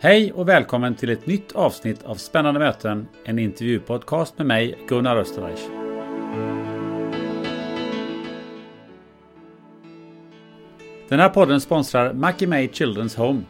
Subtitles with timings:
[0.00, 5.16] Hej och välkommen till ett nytt avsnitt av Spännande möten, en intervjupodcast med mig, Gunnar
[5.16, 5.60] Österreich.
[11.08, 13.42] Den här podden sponsrar Mackie May Children's Home,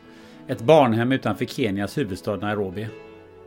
[0.46, 2.88] ett barnhem utanför Kenias huvudstad Nairobi.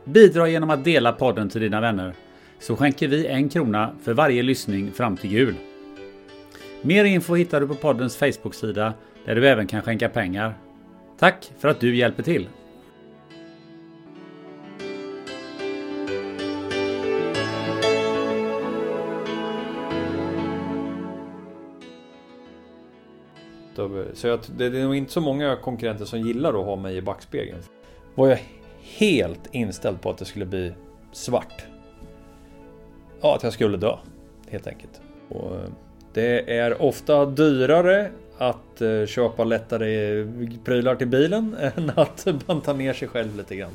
[0.04, 2.14] Bidra genom att dela podden till dina vänner,
[2.58, 5.54] så skänker vi en krona för varje lyssning fram till jul.
[6.82, 8.94] Mer info hittar du på poddens Facebook-sida,
[9.24, 10.54] där du även kan skänka pengar.
[11.18, 12.48] Tack för att du hjälper till!
[24.14, 27.02] Så jag, det är nog inte så många konkurrenter som gillar att ha mig i
[27.02, 27.58] backspegeln.
[28.14, 28.38] Var jag
[28.82, 30.72] helt inställd på att det skulle bli
[31.12, 31.64] svart.
[33.20, 33.96] Ja, att jag skulle dö.
[34.48, 35.00] Helt enkelt.
[35.28, 35.70] Och eh,
[36.12, 40.26] det är ofta dyrare att eh, köpa lättare
[40.64, 43.72] prylar till bilen än att banta ner sig själv lite grann.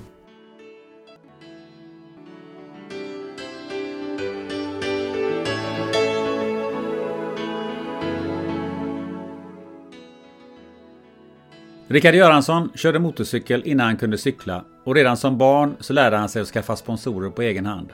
[11.89, 16.29] Rickard Göransson körde motorcykel innan han kunde cykla och redan som barn så lärde han
[16.29, 17.89] sig att skaffa sponsorer på egen hand.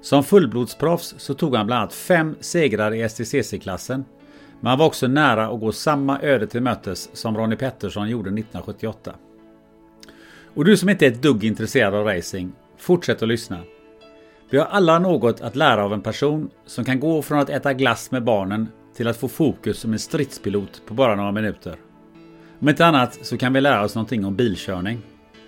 [0.00, 4.04] Som fullblodsproffs så tog han bland annat fem segrar i STCC-klassen.
[4.60, 8.28] Men han var också nära att gå samma öde till mötes som Ronnie Pettersson gjorde
[8.28, 9.14] 1978.
[10.54, 13.58] Och du som inte är ett dugg intresserad av racing, fortsätt att lyssna.
[14.50, 17.74] Vi har alla något att lära av en person som kan gå från att äta
[17.74, 21.76] glass med barnen till att få fokus som en stridspilot på bara några minuter.
[22.60, 24.98] Om inte annat så kan vi lära oss någonting om bilkörning.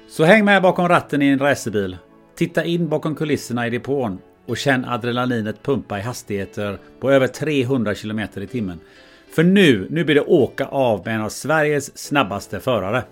[0.09, 1.97] Så häng med bakom ratten i en racerbil.
[2.37, 7.95] Titta in bakom kulisserna i depån och känn adrenalinet pumpa i hastigheter på över 300
[7.95, 8.81] km i timmen.
[9.35, 13.03] För nu, nu blir det åka av med en av Sveriges snabbaste förare.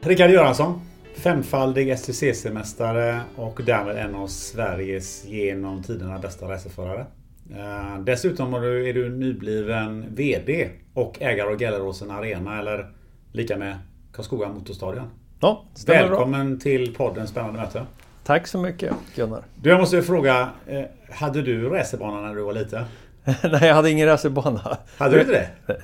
[0.00, 0.80] Rickard Göransson,
[1.14, 7.06] femfaldig STCC-mästare och därmed en av Sveriges genom tiderna bästa racerförare.
[7.50, 12.86] Eh, dessutom är du nybliven VD och ägare av Gelleråsen Arena eller
[13.32, 13.78] lika med
[14.12, 15.10] Karlskoga Motorstadion.
[15.40, 16.60] Ja, Välkommen bra.
[16.60, 17.82] till podden Spännande möte.
[18.24, 19.42] Tack så mycket Gunnar.
[19.54, 20.48] Du, jag måste fråga.
[20.66, 22.84] Eh, hade du racerbana när du var liten?
[23.24, 24.78] Nej, jag hade ingen racerbana.
[24.98, 25.76] Hade du inte det?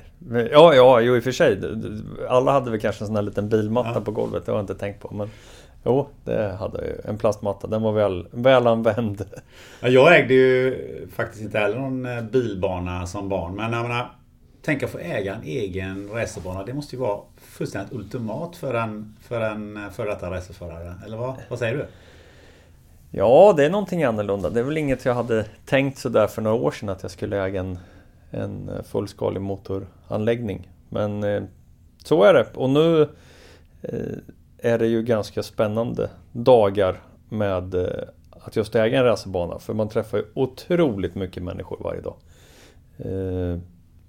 [0.51, 1.59] Ja, ja, jo i och för sig.
[2.29, 4.01] Alla hade väl kanske en sån här liten bilmatta ja.
[4.01, 4.45] på golvet.
[4.45, 5.13] Det har jag inte tänkt på.
[5.13, 5.29] Men
[5.83, 7.67] Jo, det hade jag En plastmatta.
[7.67, 9.25] Den var väl, väl använd.
[9.81, 13.55] Ja, jag ägde ju faktiskt inte heller någon eh, bilbana som barn.
[13.55, 14.11] Men jag menar,
[14.61, 16.63] tänk att få äga en egen racerbana.
[16.63, 20.95] Det måste ju vara fullständigt ultimat för en, för en före detta racerförare.
[21.05, 21.85] Eller vad, vad säger du?
[23.11, 24.49] Ja, det är någonting annorlunda.
[24.49, 27.43] Det är väl inget jag hade tänkt sådär för några år sedan att jag skulle
[27.43, 27.79] äga en,
[28.31, 30.69] en fullskalig motoranläggning.
[30.89, 31.43] Men eh,
[32.03, 32.45] så är det.
[32.53, 33.01] Och nu
[33.81, 34.17] eh,
[34.57, 37.87] är det ju ganska spännande dagar med eh,
[38.31, 39.59] att just äga en racerbana.
[39.59, 42.15] För man träffar ju otroligt mycket människor varje dag.
[42.97, 43.59] Eh,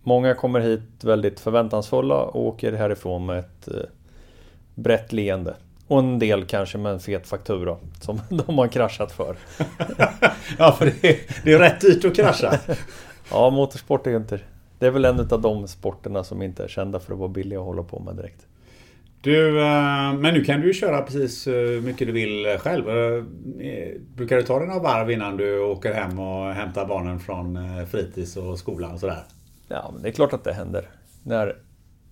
[0.03, 3.75] Eh, många kommer hit väldigt förväntansfulla och åker härifrån med ett eh,
[4.75, 5.57] brett leende.
[5.89, 9.37] Och en del kanske med en fet faktura som de har kraschat för.
[10.59, 12.59] ja, för det är, det är rätt dyrt att krascha.
[13.31, 14.41] ja, motorsport är inte...
[14.79, 17.59] Det är väl en av de sporterna som inte är kända för att vara billiga
[17.59, 18.47] att hålla på med direkt.
[19.21, 22.89] Du, eh, men nu kan du ju köra precis hur mycket du vill själv.
[22.89, 23.25] Eh,
[24.17, 27.87] brukar du ta dig några varv innan du åker hem och hämtar barnen från eh,
[27.87, 29.25] fritids och skolan och sådär?
[29.69, 30.89] Ja, men det är klart att det händer.
[31.23, 31.57] När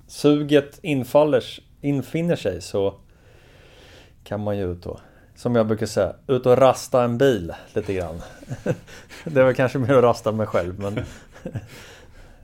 [0.07, 1.45] suget infaller,
[1.81, 2.95] infinner sig så
[4.25, 5.01] kan man ju ut och,
[5.35, 8.21] som jag brukar säga, ut och rasta en bil lite grann.
[9.25, 11.01] det väl kanske mer att rasta mig själv, men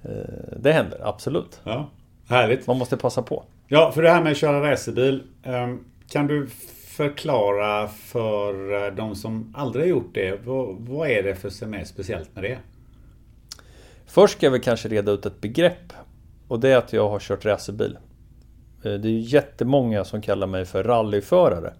[0.56, 1.60] det händer absolut.
[1.64, 1.90] Ja,
[2.28, 2.66] härligt.
[2.66, 3.44] Man måste passa på.
[3.68, 5.22] Ja, för det här med att köra racerbil.
[5.42, 6.46] Ehm, kan du
[6.86, 11.84] förklara för de som aldrig har gjort det, vad, vad är det för som är
[11.84, 12.58] speciellt med det?
[14.06, 15.92] Först ska vi kanske reda ut ett begrepp
[16.48, 17.98] och det är att jag har kört racerbil.
[18.82, 21.72] Eh, det är ju jättemånga som kallar mig för rallyförare.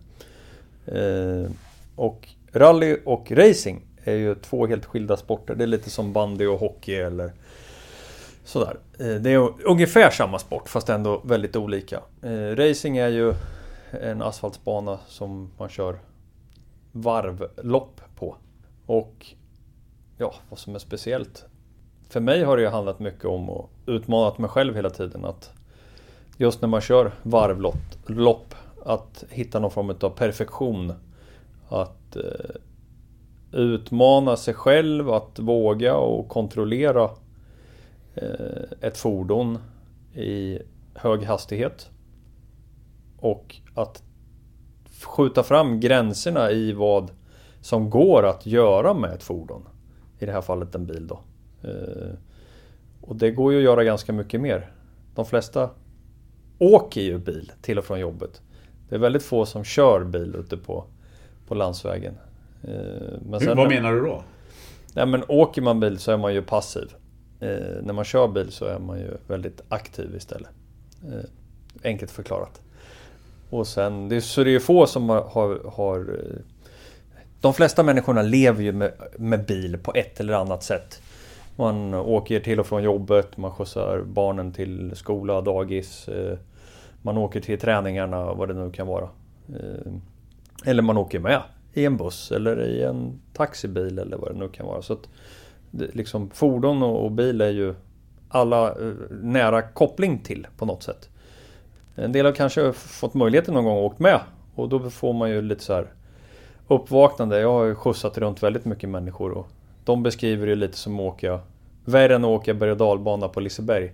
[0.87, 1.51] Eh,
[1.97, 5.55] och rally och racing är ju två helt skilda sporter.
[5.55, 7.33] Det är lite som bandy och hockey eller
[8.45, 8.77] sådär.
[8.99, 12.01] Eh, det är ungefär samma sport fast ändå väldigt olika.
[12.55, 13.35] Racing är ju
[13.91, 15.99] en asfaltsbana som man kör
[16.93, 18.37] varvlopp på.
[18.87, 19.27] Och
[20.19, 21.45] ja, vad som är speciellt.
[22.09, 25.25] För mig har det ju handlat mycket om att utmana mig själv hela tiden.
[25.25, 25.53] Att
[26.37, 28.55] just när man kör varvlopp,
[28.85, 30.93] att hitta någon form av perfektion.
[31.69, 32.57] Att eh,
[33.53, 37.11] utmana sig själv, att våga och kontrollera
[38.15, 39.59] eh, ett fordon
[40.15, 40.59] i
[40.95, 41.91] hög hastighet.
[43.19, 44.03] Och att
[45.05, 47.11] skjuta fram gränserna i vad
[47.61, 49.69] som går att göra med ett fordon.
[50.19, 51.21] I det här fallet en bil då.
[51.63, 52.15] Eh,
[53.01, 54.71] och det går ju att göra ganska mycket mer.
[55.15, 55.71] De flesta
[56.59, 58.41] åker ju bil till och från jobbet.
[58.89, 60.85] Det är väldigt få som kör bil ute på,
[61.49, 62.15] på landsvägen.
[62.63, 64.25] Eh, men sen, Vad menar du då?
[64.95, 66.95] Nej, men åker man bil så är man ju passiv.
[67.41, 70.51] Eh, när man kör bil så är man ju väldigt aktiv istället.
[71.85, 72.61] enkelt förklarat.
[73.51, 76.21] Och sen, det, så det är få som har, har, har
[77.41, 81.03] De flesta människorna lever ju med, med bil på ett eller annat sätt.
[81.57, 86.09] Man åker till och från jobbet, man skjutsar barnen till skola, dagis.
[86.09, 86.39] Eh,
[87.03, 89.09] man åker till träningarna, vad det nu kan vara.
[89.49, 89.93] Eh,
[90.65, 91.43] eller man åker med
[91.73, 94.83] i en buss eller i en taxibil eller vad det nu kan vara.
[94.83, 95.09] Så att,
[95.71, 97.75] liksom, fordon och bil är ju
[98.29, 101.09] alla eh, nära koppling till på något sätt.
[101.95, 104.21] En del har kanske fått möjligheten någon gång och åkt med
[104.55, 105.87] och då får man ju lite så här
[106.69, 107.41] uppvaknande.
[107.41, 109.49] Jag har ju skjutsat runt väldigt mycket människor och
[109.87, 111.41] de beskriver det lite som att åka
[111.85, 113.93] värre än att åka berg och dalbana på Liseberg.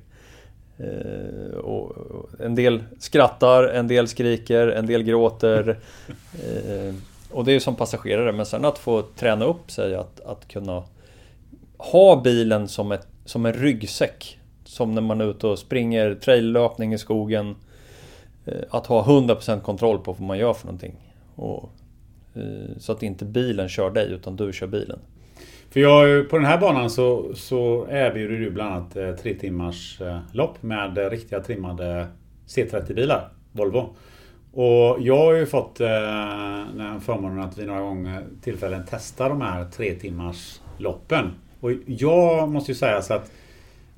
[0.78, 1.96] Eh, och
[2.40, 5.78] en del skrattar, en del skriker, en del gråter.
[6.34, 6.94] Eh,
[7.30, 10.48] och det är ju som passagerare, men sen att få träna upp sig att, att
[10.48, 10.82] kunna
[11.78, 14.38] ha bilen som, ett, som en ryggsäck.
[14.64, 17.56] Som när man är ute och springer traillöpning i skogen.
[18.44, 20.94] Eh, att ha 100% kontroll på vad man gör för någonting.
[21.34, 21.70] Och,
[22.34, 24.98] eh, så att inte bilen kör dig, utan du kör bilen.
[25.72, 30.00] För jag, på den här banan så, så erbjuder du bland annat eh, tre timmars
[30.00, 32.06] eh, lopp med eh, riktiga trimmade
[32.46, 33.96] C30-bilar, Volvo.
[34.52, 35.86] Och jag har ju fått eh,
[36.76, 41.30] den förmånen att vid några gånger tillfällen testa de här tre timmars loppen.
[41.60, 43.30] Och jag måste ju säga så att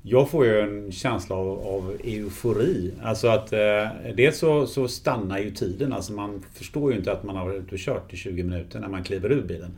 [0.01, 2.93] jag får ju en känsla av, av eufori.
[3.03, 5.93] Alltså att eh, dels så, så stannar ju tiden.
[5.93, 8.79] Alltså man förstår ju inte att man har varit ute och kört i 20 minuter
[8.79, 9.77] när man kliver ur bilen.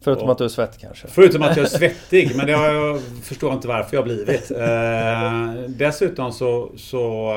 [0.00, 1.08] Förutom och, att du är svettig kanske?
[1.08, 4.50] Förutom att jag är svettig, men det har jag, förstår inte varför jag har blivit.
[4.50, 7.34] Eh, dessutom så, så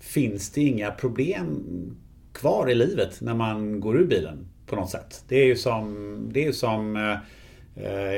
[0.00, 1.64] finns det inga problem
[2.32, 5.24] kvar i livet när man går ur bilen på något sätt.
[5.28, 7.16] Det är ju som, det är som eh,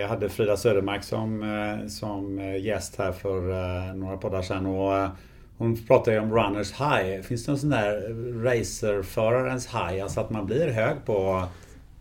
[0.01, 4.97] jag hade Frida Södermark som, eh, som gäst här för eh, några poddar sedan och
[4.97, 5.11] eh,
[5.59, 7.23] hon pratade ju om runners high.
[7.23, 10.03] Finns det någon sån där racerförarens high?
[10.03, 11.45] Alltså att man blir hög på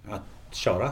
[0.09, 0.91] att köra?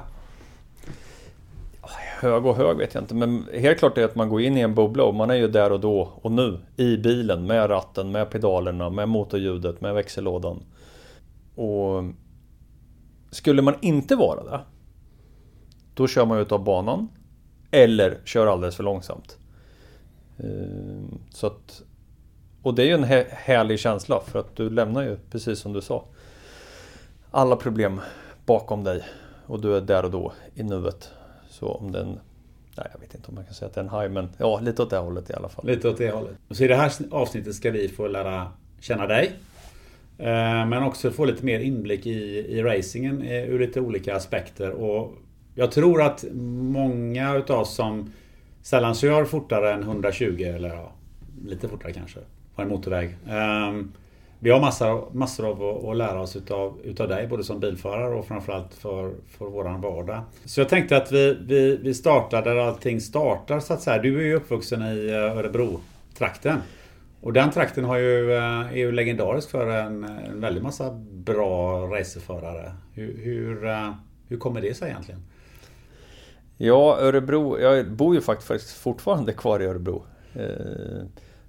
[2.20, 4.62] Hög och hög vet jag inte, men helt klart är att man går in i
[4.62, 8.12] en bubbla och man är ju där och då och nu i bilen med ratten,
[8.12, 10.64] med pedalerna, med motorljudet, med växellådan.
[11.56, 12.04] Och
[13.32, 14.60] skulle man inte vara det,
[15.94, 17.08] då kör man ut av banan
[17.72, 19.38] eller kör alldeles för långsamt.
[20.38, 21.82] Ehm, så att,
[22.62, 25.82] och det är ju en härlig känsla för att du lämnar ju, precis som du
[25.82, 26.06] sa,
[27.32, 28.02] alla problem
[28.46, 29.04] bakom dig
[29.46, 31.12] och du är där och då i nuet.
[31.60, 32.20] Så om den...
[32.78, 34.60] Nej, jag vet inte om man kan säga att det är en haj, men ja,
[34.60, 35.66] lite åt det hållet i alla fall.
[35.66, 36.36] Lite åt det hållet.
[36.50, 39.32] Så i det här avsnittet ska vi få lära känna dig.
[40.18, 44.72] Eh, men också få lite mer inblick i, i racingen eh, ur lite olika aspekter.
[44.72, 45.14] Och
[45.56, 48.14] jag tror att många utav oss som
[48.62, 50.92] sällan kör fortare än 120 eller ja,
[51.46, 52.20] lite fortare kanske
[52.56, 53.18] på en motorväg.
[53.28, 53.74] Eh,
[54.40, 58.28] vi har massor, massor av att lära oss utav, utav dig, både som bilförare och
[58.28, 60.22] framförallt för, för våran vardag.
[60.46, 64.02] Så jag tänkte att vi, vi, vi startar där allting startar så att säga.
[64.02, 66.58] Du är ju uppvuxen i eh, Örebro-trakten.
[67.22, 71.82] Och den trakten har ju, eh, är ju legendarisk för en, en väldig massa bra
[71.88, 72.72] racerförare.
[72.94, 73.92] Hur, hur, eh,
[74.28, 75.22] hur kommer det sig egentligen?
[76.58, 77.60] Ja, Örebro.
[77.60, 80.04] Jag bor ju faktiskt fortfarande kvar i Örebro.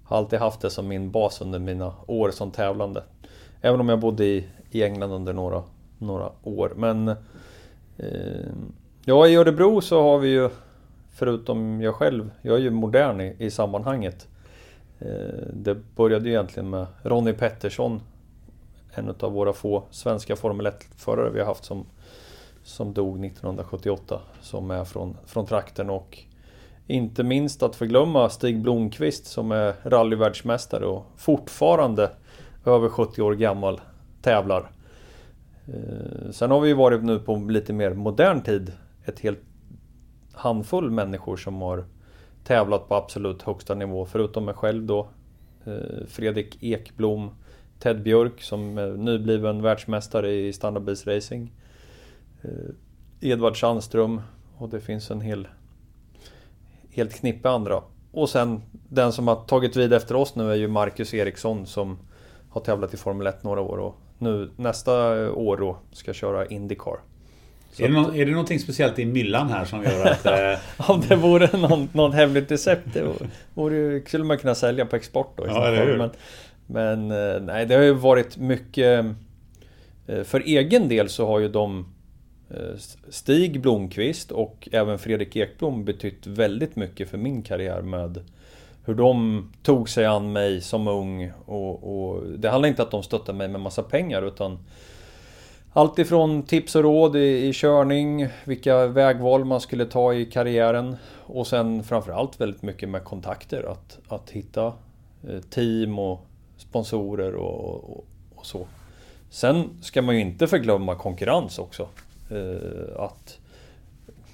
[0.08, 3.02] Har alltid haft det som min bas under mina år som tävlande.
[3.60, 5.62] Även om jag bodde i, i England under några,
[5.98, 6.72] några år.
[6.76, 7.08] Men
[7.98, 8.48] eh,
[9.04, 10.50] ja, i Örebro så har vi ju
[11.10, 14.28] förutom jag själv, jag är ju modern i, i sammanhanget.
[14.98, 18.00] Eh, det började ju egentligen med Ronnie Pettersson,
[18.94, 21.86] en av våra få svenska Formel 1-förare vi har haft som,
[22.62, 26.18] som dog 1978, som är från, från trakten och
[26.88, 32.10] inte minst att förglömma Stig Blomqvist som är rallyvärldsmästare och fortfarande
[32.64, 33.80] över 70 år gammal
[34.22, 34.70] tävlar.
[35.66, 38.72] Eh, sen har vi varit nu på lite mer modern tid
[39.04, 39.40] ett helt
[40.32, 41.84] handfull människor som har
[42.44, 45.08] tävlat på absolut högsta nivå förutom mig själv då.
[45.64, 47.30] Eh, Fredrik Ekblom,
[47.78, 51.52] Ted Björk som är nybliven världsmästare i standardbilsracing.
[52.42, 54.20] Eh, Edvard Sandström
[54.56, 55.48] och det finns en hel
[56.98, 57.82] helt knippe andra.
[58.12, 61.98] Och sen den som har tagit vid efter oss nu är ju Marcus Eriksson som
[62.50, 64.92] har tävlat i Formel 1 några år och nu nästa
[65.32, 66.98] år då ska köra Indycar.
[67.78, 70.26] är, det no är det någonting speciellt i myllan här som gör att...
[70.26, 70.90] Eh...
[70.90, 73.04] Om det vore någon, någon hemligt recept det
[73.54, 75.46] vore, skulle man kunna sälja på export då.
[75.46, 75.98] Ja, eller hur?
[75.98, 76.10] Men,
[76.66, 79.04] men eh, nej, det har ju varit mycket...
[80.06, 81.86] Eh, för egen del så har ju de
[82.50, 82.76] Eh,
[83.08, 88.20] Stig Blomqvist och även Fredrik Ekblom betytt väldigt mycket för min karriär med
[88.84, 92.90] hur de tog sig an mig som ung och, och det handlar inte om att
[92.90, 94.58] de stöttade mig med massa pengar utan
[95.72, 100.96] allt ifrån tips och råd i, i körning, vilka vägval man skulle ta i karriären
[101.16, 103.72] och sen framförallt väldigt mycket med kontakter.
[103.72, 104.66] Att, att hitta
[105.28, 106.26] eh, team och
[106.56, 108.66] sponsorer och, och, och så.
[109.30, 111.88] Sen ska man ju inte förglömma konkurrens också.
[112.30, 113.38] Eh, att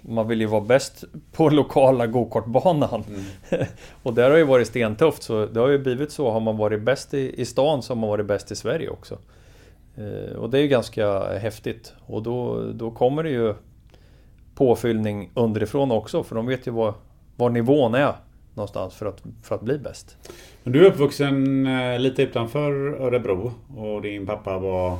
[0.02, 3.04] man vill ju vara bäst på lokala gokartbanan.
[3.08, 3.66] Mm.
[4.02, 6.30] och där har ju varit stentufft så det har ju blivit så.
[6.30, 9.18] Har man varit bäst i, i stan så har man varit bäst i Sverige också.
[9.96, 11.92] Eh, och det är ju ganska häftigt.
[12.06, 13.54] Och då, då kommer det ju
[14.54, 16.94] påfyllning underifrån också för de vet ju var,
[17.36, 18.12] var nivån är
[18.54, 20.16] någonstans för att, för att bli bäst.
[20.62, 24.98] Men du är uppvuxen eh, lite utanför Örebro och din pappa var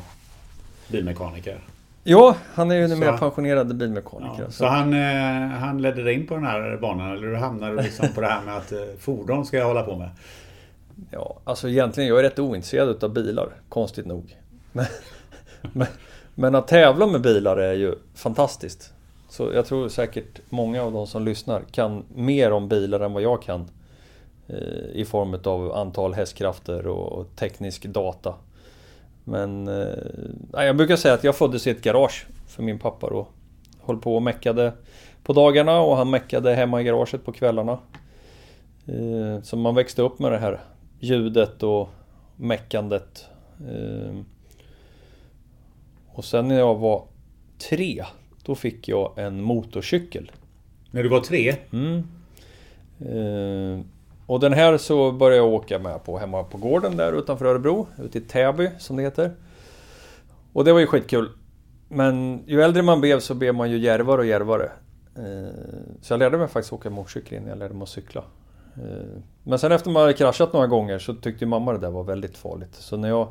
[0.89, 1.61] bilmekaniker.
[2.07, 4.43] Ja, han är ju numera pensionerad bilmekaniker.
[4.43, 7.37] Ja, så, så han, eh, han ledde dig in på den här banan eller du
[7.37, 10.11] hamnade liksom på det här med att eh, fordon ska jag hålla på med?
[11.11, 14.37] Ja, alltså egentligen jag är rätt ointresserad av bilar, konstigt nog.
[14.73, 14.87] Men,
[15.73, 15.87] men,
[16.35, 18.93] men, att tävla med bilar är ju fantastiskt.
[19.29, 23.23] Så jag tror säkert många av de som lyssnar kan mer om bilar än vad
[23.23, 23.69] jag kan.
[24.49, 24.57] Eh,
[24.93, 28.35] I form av antal hästkrafter och, och teknisk data.
[29.25, 33.29] Men eh, jag brukar säga att jag föddes i ett garage för min pappa då.
[33.81, 34.73] Höll på och meckade
[35.23, 37.79] på dagarna och han meckade hemma i garaget på kvällarna.
[38.87, 40.61] Eh, så man växte upp med det här
[41.01, 41.89] ljudet och
[42.37, 43.27] meckandet.
[43.61, 44.17] Eh,
[46.09, 47.05] och sen när jag var
[47.71, 48.05] tre,
[48.45, 50.33] då fick jag en motorcykel.
[50.91, 51.55] När du var tre?
[51.73, 52.03] Mm.
[53.01, 53.85] Eh,
[54.27, 57.87] och den här så började jag åka med på hemma på gården där utanför Örebro,
[58.03, 59.33] ute i Täby som det heter.
[60.53, 61.31] Och det var ju skitkul.
[61.89, 64.71] Men ju äldre man blev så blev man ju järvare och järvare.
[65.17, 65.55] Eh,
[66.01, 68.25] så jag lärde mig faktiskt åka motorcykel innan jag lärde mig att cykla.
[68.77, 72.05] Eh, men sen efter man hade kraschat några gånger så tyckte mamma det där var
[72.05, 72.75] väldigt farligt.
[72.75, 73.29] Så när jag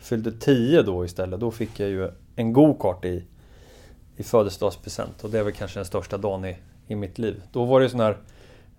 [0.00, 3.24] fyllde 10 då istället, då fick jag ju en go-kart i,
[4.16, 5.24] i födelsedagspresent.
[5.24, 6.56] Och det är väl kanske den största dagen i,
[6.86, 7.42] i mitt liv.
[7.52, 8.16] Då var det ju sån här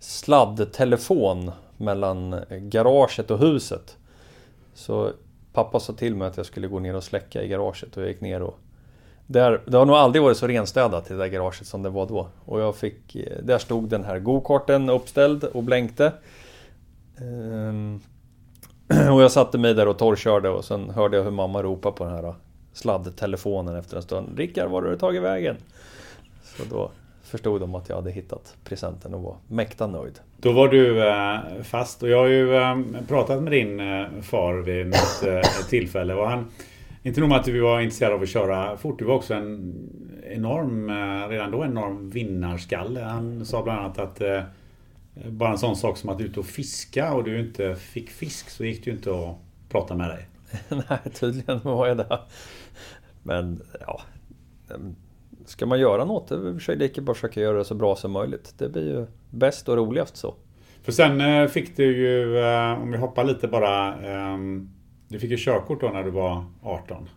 [0.03, 3.97] sladdtelefon mellan garaget och huset.
[4.73, 5.11] Så
[5.53, 8.09] pappa sa till mig att jag skulle gå ner och släcka i garaget och jag
[8.09, 8.59] gick ner och
[9.27, 12.07] där, det har nog aldrig varit så renstädat i det där garaget som det var
[12.07, 12.27] då.
[12.45, 16.11] Och jag fick, där stod den här gokarten uppställd och blänkte.
[17.17, 18.01] Ehm,
[19.13, 22.03] och jag satte mig där och torrkörde och sen hörde jag hur mamma ropade på
[22.03, 22.35] den här
[22.73, 24.37] sladdtelefonen efter en stund.
[24.37, 25.57] Rickard, var har du tagit vägen?
[26.43, 26.91] Så då
[27.33, 30.19] förstod de att jag hade hittat presenten och var mäkta nöjd.
[30.37, 34.53] Då var du eh, fast och jag har ju eh, pratat med din eh, far
[34.53, 36.45] vid något tillfälle och han
[37.03, 39.73] inte nog med att du var intresserad av att köra fort, du var också en
[40.29, 40.89] enorm,
[41.29, 42.99] redan då en enorm vinnarskalle.
[42.99, 44.21] Han sa bland annat att
[45.27, 48.65] bara en sån sak som att ut och fiska och du inte fick fisk så
[48.65, 49.35] gick det ju inte att
[49.69, 50.27] prata med dig.
[50.89, 52.19] Nej, tydligen var jag det.
[53.23, 54.01] Men ja,
[55.53, 58.53] ska man göra något, det är lika bra försöka göra det så bra som möjligt.
[58.57, 60.35] Det blir ju bäst och roligast så.
[60.83, 64.69] För sen eh, fick du ju, eh, om vi hoppar lite bara, ehm,
[65.07, 67.09] du fick ju körkort då när du var 18.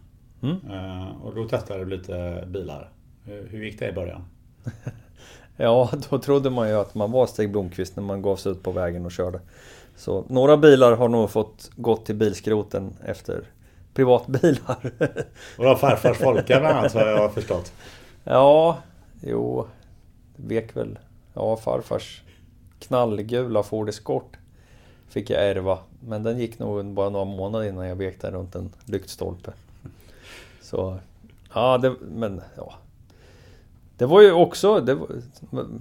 [0.42, 0.56] Mm.
[0.70, 2.90] Eh, och då testade du lite bilar.
[3.24, 4.24] Hur gick det i början?
[5.56, 8.62] ja, då trodde man ju att man var Stig Blomqvist när man gav sig ut
[8.62, 9.40] på vägen och körde.
[9.96, 13.44] Så några bilar har nog fått gått till bilskroten efter
[13.94, 14.76] privatbilar.
[15.72, 17.72] Och farfars Folka bland annat har jag förstått.
[18.28, 18.78] Ja,
[19.20, 19.66] jo.
[20.36, 20.98] Det vek väl.
[21.34, 22.22] Ja, farfars
[22.78, 24.36] knallgula Ford Escort
[25.08, 25.78] fick jag ärva.
[26.00, 29.52] Men den gick nog bara några månader innan jag vek den runt en lyktstolpe.
[30.60, 30.98] Så,
[31.54, 32.74] ja, det, men ja.
[33.98, 34.98] Det var ju också, det,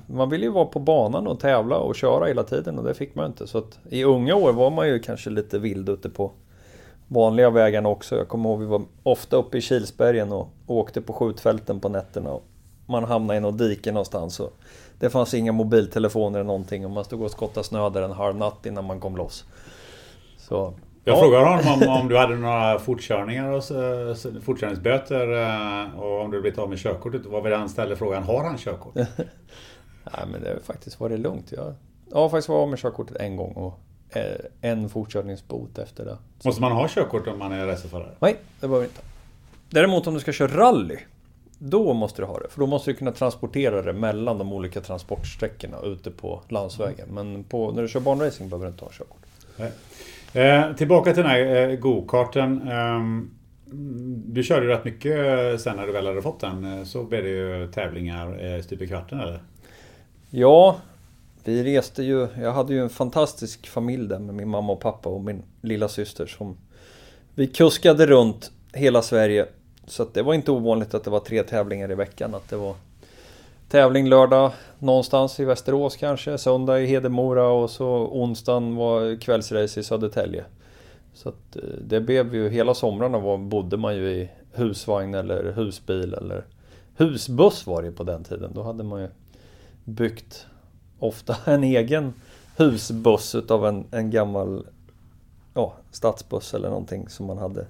[0.08, 3.16] man ville ju vara på banan och tävla och köra hela tiden och det fick
[3.16, 3.48] man inte.
[3.48, 6.32] Så att i unga år var man ju kanske lite vild ute på
[7.08, 8.16] vanliga vägarna också.
[8.16, 12.32] Jag kommer ihåg vi var ofta uppe i Kilsbergen och åkte på skjutfälten på nätterna.
[12.32, 12.44] Och
[12.86, 14.40] man hamnade i något dike någonstans.
[14.40, 14.54] Och
[15.00, 18.36] det fanns inga mobiltelefoner eller någonting och man stod och skottade snö där en halv
[18.36, 19.46] natt innan man kom loss.
[20.38, 21.22] Så, jag ja.
[21.22, 23.64] frågade honom om, om du hade några fortkörningar och
[24.44, 27.26] fortkörningsböter eh, och om du blivit av med körkortet.
[27.26, 28.24] Vad var det han ställde frågan?
[28.24, 28.96] Har han körkort?
[30.04, 31.52] Nej men det har faktiskt varit lugnt.
[31.52, 31.74] Jag,
[32.12, 33.80] jag har faktiskt varit av med körkortet en gång och
[34.62, 36.18] en fortkörningsbot efter det.
[36.44, 38.12] Måste man ha körkort om man är racerförare?
[38.20, 39.02] Nej, det behöver inte.
[39.70, 40.98] Däremot om du ska köra rally
[41.58, 44.82] då måste du ha det, för då måste du kunna transportera det mellan de olika
[44.82, 47.08] transportsträckorna ute på landsvägen.
[47.12, 49.26] Men på, när du kör banracing behöver du inte ha körkort.
[50.34, 52.68] Eh, tillbaka till den här eh, go-karten.
[52.68, 53.00] Eh,
[54.26, 56.80] du körde ju rätt mycket eh, sen när du väl hade fått den.
[56.80, 59.40] Eh, så blev det ju tävlingar eh, stup i kvarten eller?
[60.30, 60.80] Ja,
[61.46, 62.28] vi reste ju.
[62.42, 65.88] Jag hade ju en fantastisk familj där med min mamma och pappa och min lilla
[65.88, 66.58] syster som
[67.36, 69.46] vi kuskade runt hela Sverige
[69.88, 72.36] så det var inte ovanligt att det var tre tävlingar i veckan.
[72.36, 72.76] Att det var
[73.70, 79.84] tävling lördag någonstans i Västerås kanske, söndag i Hedemora och så onsdagen var kvällsrace i
[79.84, 80.46] Södertälje.
[81.14, 85.52] Så att eh, det blev ju, hela somrarna var, bodde man ju i husvagn eller
[85.52, 86.46] husbil eller
[86.98, 88.52] husbuss var det på den tiden.
[88.54, 89.08] Då hade man ju
[89.84, 90.46] byggt
[91.00, 92.14] ofta en egen
[92.58, 94.68] husbuss utav en, en gammal
[95.54, 97.66] ja, stadsbuss eller någonting som man hade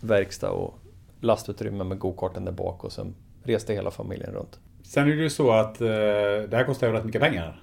[0.00, 0.78] verkstad och
[1.20, 4.58] lastutrymme med gokarten där bak och sen reste hela familjen runt.
[4.82, 7.62] Sen är det ju så att eh, det här kostar ju rätt mycket pengar.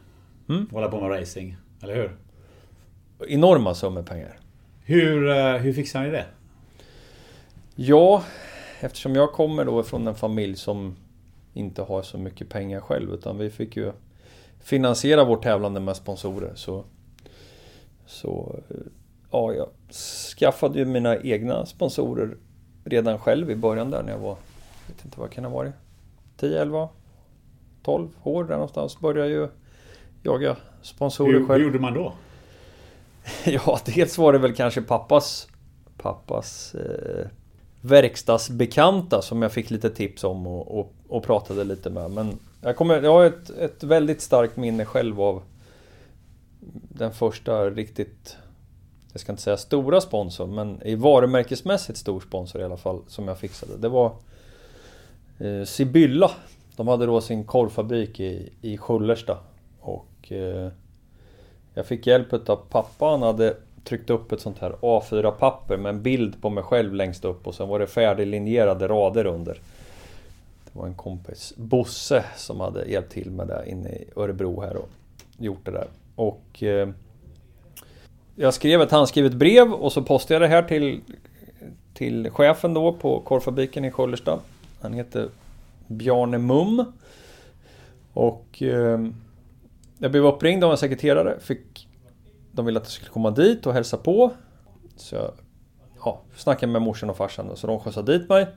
[0.50, 0.64] Mm.
[0.64, 2.18] Att hålla på med racing, eller hur?
[3.28, 4.40] Enorma summor pengar.
[4.84, 6.26] Hur, eh, hur fixar ni det?
[7.76, 8.24] Ja,
[8.80, 10.96] eftersom jag kommer då från en familj som
[11.54, 13.92] inte har så mycket pengar själv utan vi fick ju
[14.64, 16.86] finansiera vårt tävlande med sponsorer så
[18.06, 18.60] så
[19.32, 19.70] ja, jag
[20.38, 22.38] skaffade ju mina egna sponsorer
[22.84, 24.38] redan själv i början där när jag var,
[24.88, 25.74] jag vet inte vad kan det ha varit,
[26.38, 26.90] 10, 11,
[27.84, 29.00] 12 år där någonstans.
[29.00, 29.48] Började ju
[30.24, 31.60] jaga sponsorer hur, själv.
[31.60, 32.14] Hur gjorde man då?
[33.46, 35.48] ja, dels var det väl kanske pappas,
[35.98, 37.28] pappas eh,
[37.82, 42.12] verkstadsbekanta som jag fick lite tips om och, och, och pratade lite med.
[42.12, 45.44] Men jag, kommer, jag har ett, ett väldigt starkt minne själv av
[46.90, 48.38] den första riktigt
[49.12, 53.28] jag ska inte säga stora sponsor, men i varumärkesmässigt stor sponsor i alla fall som
[53.28, 53.78] jag fixade.
[53.78, 54.12] Det var
[55.40, 56.32] eh, Sibylla.
[56.76, 59.38] De hade då sin korvfabrik i, i Sköllersta.
[59.80, 60.70] Och eh,
[61.74, 63.06] jag fick hjälp av pappa.
[63.06, 67.26] Han hade tryckt upp ett sånt här A4-papper med en bild på mig själv längst
[67.26, 69.60] upp och sen var det färdiglinjerade rader under.
[70.74, 74.76] Det var en kompis, Bosse, som hade hjälpt till med det inne i Örebro här
[74.76, 74.90] och
[75.38, 75.88] gjort det där.
[76.16, 76.90] Och eh,
[78.36, 81.02] jag skrev ett handskrivet brev och så postade jag det här till,
[81.94, 84.40] till chefen då på korvfabriken i Sköllersta.
[84.82, 85.30] Han heter
[85.88, 86.86] Bjarne Mum.
[88.14, 89.00] Och eh,
[89.98, 91.40] jag blev uppringd av en sekreterare.
[91.40, 91.88] Fick,
[92.52, 94.32] de ville att jag skulle komma dit och hälsa på.
[94.96, 95.32] Så jag
[96.06, 98.48] ja, snackade med morsan och farsan då, så de skjutsade dit mig.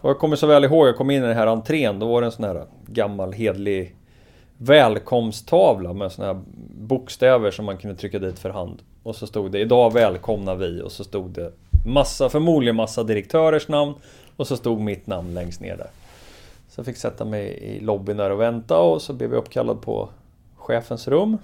[0.00, 2.20] Och jag kommer så väl ihåg, jag kom in i den här entrén, då var
[2.20, 3.96] det en sån här gammal hedlig
[4.56, 6.40] välkomsttavla med såna här
[6.78, 8.82] bokstäver som man kunde trycka dit för hand.
[9.02, 11.52] Och så stod det idag välkomnar vi och så stod det
[11.86, 13.94] massa, förmodligen massa direktörers namn
[14.36, 15.90] och så stod mitt namn längst ner där.
[16.68, 19.82] Så jag fick sätta mig i lobbyn där och vänta och så blev jag uppkallad
[19.82, 20.08] på
[20.56, 21.38] chefens rum.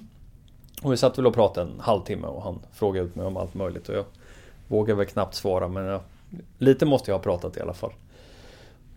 [0.82, 3.54] Och vi satt väl och pratade en halvtimme och han frågade ut mig om allt
[3.54, 4.04] möjligt och jag
[4.68, 6.00] vågade väl knappt svara men jag,
[6.58, 7.92] lite måste jag ha pratat i alla fall.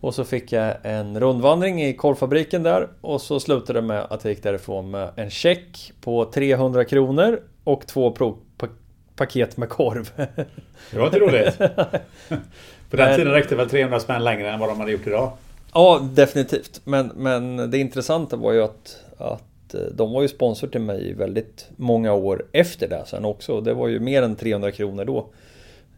[0.00, 4.24] Och så fick jag en rundvandring i korvfabriken där och så slutade det med att
[4.24, 8.16] jag gick därifrån med en check på 300 kronor och två
[9.16, 10.10] paket med korv.
[10.90, 11.58] Det var inte roligt.
[12.90, 15.32] På den tiden räckte väl 300 spänn längre än vad de hade gjort idag?
[15.74, 16.80] Ja, definitivt.
[16.84, 21.14] Men, men det intressanta var ju att, att eh, de var ju sponsor till mig
[21.14, 23.60] väldigt många år efter det sen också.
[23.60, 25.30] Det var ju mer än 300 kronor då.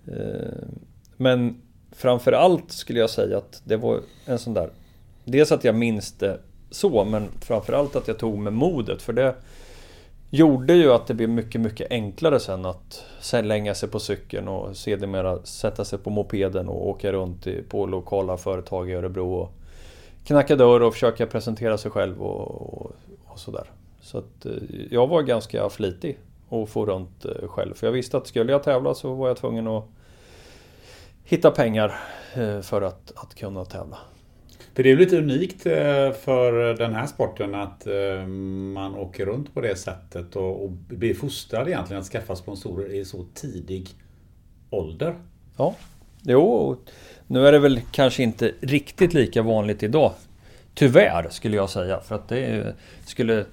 [0.07, 0.69] Eh,
[1.17, 1.63] men
[2.01, 4.71] framförallt skulle jag säga att det var en sån där...
[5.25, 9.03] Dels att jag minns det så, men framförallt att jag tog med modet.
[9.03, 9.35] För det...
[10.31, 14.77] gjorde ju att det blev mycket, mycket enklare sen att slänga sig på cykeln och
[14.77, 19.53] sedermera sätta sig på mopeden och åka runt på lokala företag i Örebro och
[20.25, 22.93] knacka dörr och försöka presentera sig själv och, och,
[23.27, 23.71] och sådär.
[24.01, 24.53] Så att eh,
[24.91, 27.75] jag var ganska flitig och få runt eh, själv.
[27.75, 29.85] För jag visste att skulle jag tävla så var jag tvungen att
[31.31, 32.01] hitta pengar
[32.35, 33.99] eh, för att, att kunna tävla.
[34.75, 35.63] För det är lite unikt
[36.25, 37.87] för den här sporten att
[38.75, 43.27] man åker runt på det sättet och blir fostrad egentligen att skaffa sponsorer i så
[43.35, 43.89] tidig
[44.71, 45.15] ålder.
[45.57, 45.75] Ja,
[46.23, 46.77] jo,
[47.27, 50.13] nu är det väl kanske inte riktigt lika vanligt idag.
[50.75, 52.01] Tyvärr skulle jag säga.
[52.01, 53.45] För att det skulle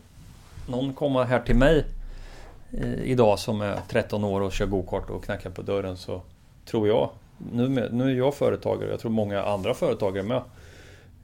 [0.69, 1.85] någon komma här till mig
[2.71, 6.21] eh, idag som är 13 år och kör gokart och knackar på dörren så
[6.65, 7.09] tror jag,
[7.51, 10.41] nu, nu är jag företagare, jag tror många andra företagare med.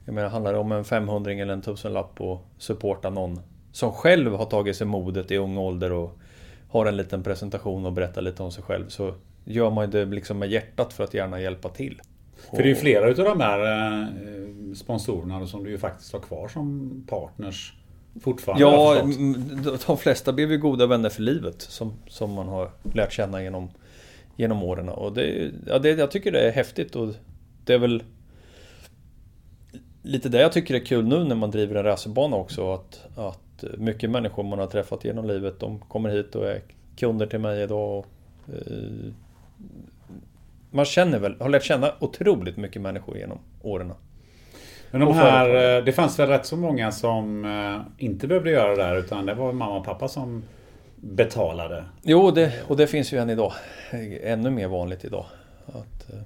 [0.04, 3.40] Jag menar, handlar det om en 500 eller en tusenlapp och supporta någon
[3.72, 6.18] som själv har tagit sig modet i ung ålder och
[6.68, 10.38] har en liten presentation och berättar lite om sig själv så gör man det liksom
[10.38, 12.00] med hjärtat för att gärna hjälpa till.
[12.50, 14.08] För det är ju flera utav de här eh,
[14.74, 17.74] sponsorerna som du ju faktiskt har kvar som partners
[18.20, 18.64] fortfarande.
[18.64, 19.02] Ja,
[19.86, 23.70] de flesta blev ju goda vänner för livet som, som man har lärt känna genom,
[24.36, 24.88] genom åren.
[24.88, 27.14] Och det, ja, det, jag tycker det är häftigt och
[27.64, 28.02] det är väl
[30.02, 32.72] lite det jag tycker är kul nu när man driver en racerbana också.
[32.72, 36.62] Att, att mycket människor man har träffat genom livet de kommer hit och är
[36.96, 37.98] kunder till mig idag.
[37.98, 38.06] Och,
[38.48, 39.12] eh,
[40.70, 43.92] man känner väl, har lärt känna otroligt mycket människor genom åren.
[44.90, 48.76] Men de här, eh, det fanns väl rätt så många som eh, inte behövde göra
[48.76, 50.42] det där utan det var mamma och pappa som
[51.12, 51.84] betalade?
[52.02, 53.52] Jo, det, och det finns ju än idag.
[54.22, 55.26] Ännu mer vanligt idag.
[55.66, 56.20] Att, eh,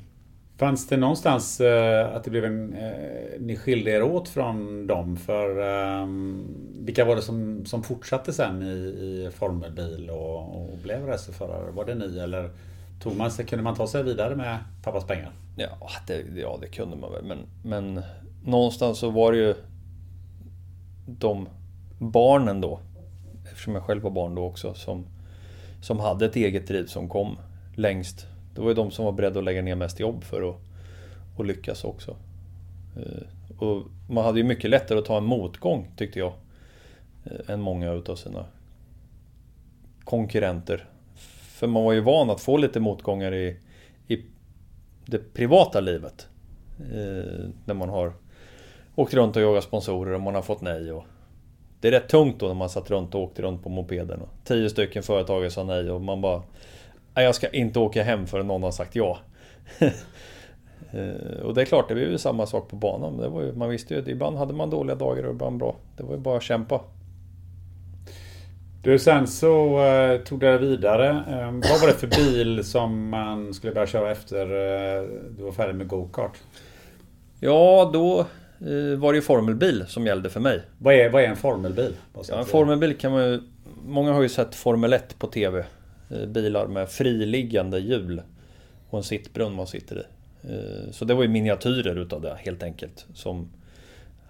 [0.56, 1.60] Fanns det någonstans
[2.12, 2.76] att det blev en...
[3.38, 5.54] Ni skilde er åt från dem för
[6.84, 11.70] vilka var det som, som fortsatte sen i, i formelbil och, och blev racerförare?
[11.70, 12.50] Var det ni eller
[13.02, 15.32] tog man sig, kunde man ta sig vidare med pappas pengar?
[15.56, 17.24] Ja, det, ja, det kunde man väl.
[17.24, 18.02] Men, men
[18.44, 19.54] någonstans så var det ju
[21.06, 21.48] de
[21.98, 22.80] barnen då,
[23.58, 25.06] eftersom jag själv var barn då också, som,
[25.80, 27.38] som hade ett eget driv som kom
[27.74, 28.26] längst.
[28.54, 30.56] Det var ju de som var beredda att lägga ner mest jobb för att,
[31.38, 32.16] att lyckas också.
[32.96, 36.32] Eh, och man hade ju mycket lättare att ta en motgång tyckte jag.
[37.24, 38.44] Eh, än många utav sina
[40.04, 40.88] konkurrenter.
[41.58, 43.56] För man var ju van att få lite motgångar i,
[44.08, 44.22] i
[45.06, 46.28] det privata livet.
[46.80, 48.12] Eh, när man har
[48.94, 50.92] åkt runt och jagat sponsorer och man har fått nej.
[50.92, 51.04] Och
[51.80, 54.20] det är rätt tungt då när man satt runt och åkte runt på mopeden.
[54.20, 56.42] Och tio stycken företagare sa nej och man bara...
[57.14, 59.18] Nej, jag ska inte åka hem förrän någon har sagt ja.
[60.92, 63.16] Eh, och det är klart, det blev ju samma sak på banan.
[63.16, 65.76] Det var ju, man visste ju att ibland hade man dåliga dagar och ibland bra.
[65.96, 66.80] Det var ju bara att kämpa.
[68.82, 71.08] Du, sen så uh, tog det vidare.
[71.48, 75.52] Um, vad var det för bil som man skulle börja köra efter uh, du var
[75.52, 76.38] färdig med go-kart?
[77.40, 78.26] Ja, då
[78.96, 80.62] var det ju formelbil som gällde för mig.
[80.78, 81.94] Vad är, vad är en formelbil?
[82.28, 83.40] Ja, en formelbil kan man ju...
[83.86, 85.64] Många har ju sett Formel 1 på TV.
[86.26, 88.22] Bilar med friliggande hjul
[88.90, 90.02] och en sittbrunn man sitter i.
[90.92, 93.06] Så det var ju miniatyrer utav det helt enkelt.
[93.14, 93.48] Som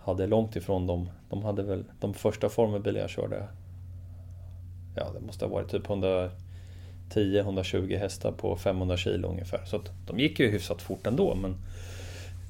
[0.04, 1.10] hade långt ifrån dem.
[1.30, 3.42] De hade väl de första formelbilar jag körde
[4.98, 9.64] ja, det måste ha varit typ 110-120 hästar på 500 kilo ungefär.
[9.64, 11.34] Så de gick ju hyfsat fort ändå.
[11.34, 11.56] Men,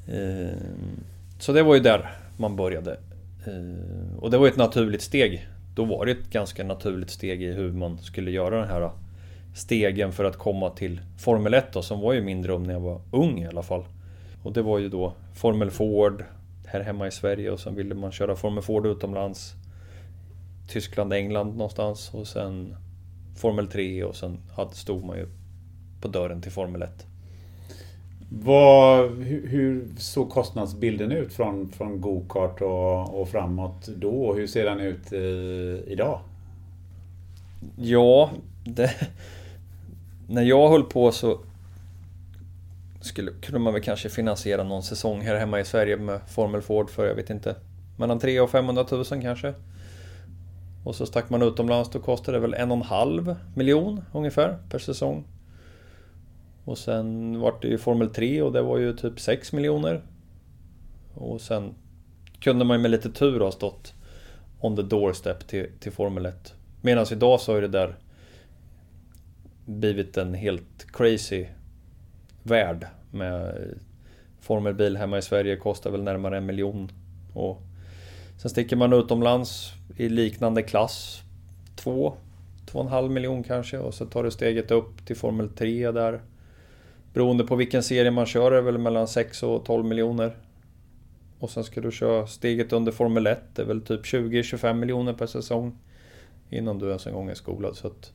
[0.09, 0.57] eh,
[1.39, 2.93] så det var ju där man började.
[3.47, 5.49] Eh, och det var ett naturligt steg.
[5.75, 8.93] Då var det ett ganska naturligt steg i hur man skulle göra den här eh,
[9.55, 12.81] stegen för att komma till Formel 1 då, som var ju min dröm när jag
[12.81, 13.85] var ung i alla fall.
[14.43, 16.25] Och det var ju då Formel Ford
[16.67, 19.55] här hemma i Sverige och sen ville man köra Formel Ford utomlands.
[20.69, 22.77] Tyskland, England någonstans och sen
[23.37, 24.41] Formel 3 och sen
[24.73, 25.29] stod man ju
[26.01, 27.07] på dörren till Formel 1.
[28.31, 34.35] Vad, hur, hur såg kostnadsbilden ut från, från gokart och, och framåt då?
[34.35, 36.21] Hur ser den ut i, idag?
[37.77, 38.31] Ja,
[38.65, 38.91] det,
[40.29, 41.41] när jag höll på så
[43.01, 46.91] skulle, kunde man väl kanske finansiera någon säsong här hemma i Sverige med Formel Ford
[46.91, 47.55] för, jag vet inte,
[47.97, 49.55] mellan 300 och 500 000 kanske.
[50.85, 54.59] Och så stack man utomlands, då kostade det väl en och en halv miljon ungefär
[54.71, 55.25] per säsong.
[56.69, 60.03] Och sen vart det ju Formel 3 och det var ju typ 6 miljoner.
[61.15, 61.75] Och sen
[62.41, 63.95] kunde man ju med lite tur ha stått
[64.61, 66.55] on the doorstep till, till Formel 1.
[66.81, 67.97] Medan idag så har det där
[69.65, 71.47] blivit en helt crazy
[72.43, 73.69] värld med
[74.41, 76.93] Formelbil hemma i Sverige kostar väl närmare en miljon.
[77.35, 77.63] Och
[78.39, 81.23] sen sticker man utomlands i liknande klass.
[81.77, 82.15] Två,
[82.67, 86.21] 2,5 miljon kanske och så tar du steget upp till Formel 3 där.
[87.19, 90.37] Beroende på vilken serie man kör är väl mellan 6 och 12 miljoner.
[91.39, 95.13] Och sen ska du köra steget under Formel 1, det är väl typ 20-25 miljoner
[95.13, 95.79] per säsong.
[96.51, 97.77] Innan du ens en gång är skolad.
[97.77, 98.13] Så att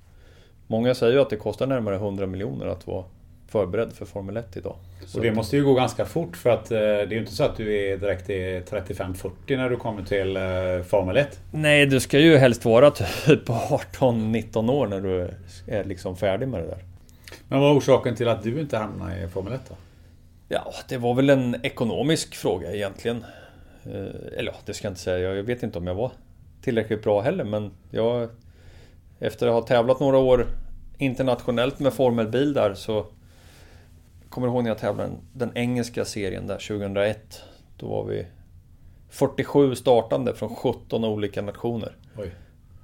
[0.67, 3.05] många säger ju att det kostar närmare 100 miljoner att vara
[3.47, 4.75] förberedd för Formel 1 idag.
[5.05, 7.31] Så och det måste ju gå ganska fort för att eh, det är ju inte
[7.31, 11.39] så att du är direkt i 35-40 när du kommer till eh, Formel 1.
[11.51, 15.29] Nej, du ska ju helst vara typ 18-19 år när du
[15.67, 16.92] är liksom färdig med det där.
[17.47, 19.75] Men vad var orsaken till att du inte hamnade i Formel 1 då?
[20.49, 23.25] Ja, det var väl en ekonomisk fråga egentligen.
[23.85, 25.33] Eh, eller ja, det ska jag inte säga.
[25.33, 26.11] Jag vet inte om jag var
[26.61, 28.29] tillräckligt bra heller, men jag...
[29.19, 30.47] Efter att ha tävlat några år
[30.97, 33.05] internationellt med formelbil där så...
[34.29, 37.43] Kommer ihåg när jag tävlade den engelska serien där 2001.
[37.77, 38.25] Då var vi
[39.09, 41.95] 47 startande från 17 olika nationer.
[42.17, 42.31] Oj.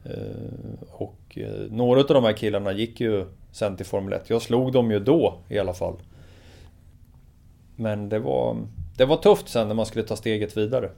[0.05, 4.29] Eh, och eh, några av de här killarna gick ju sen till Formel 1.
[4.29, 5.95] Jag slog dem ju då i alla fall.
[7.75, 8.57] Men det var,
[8.97, 10.91] det var tufft sen när man skulle ta steget vidare.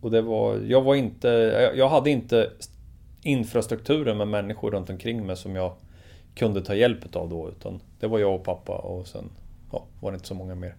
[0.00, 1.28] Och det var, jag var inte,
[1.76, 2.50] jag hade inte
[3.22, 5.72] infrastrukturen med människor runt omkring mig som jag
[6.34, 7.48] kunde ta hjälp av då.
[7.48, 9.30] Utan det var jag och pappa och sen
[9.72, 10.74] ja, var det inte så många mer.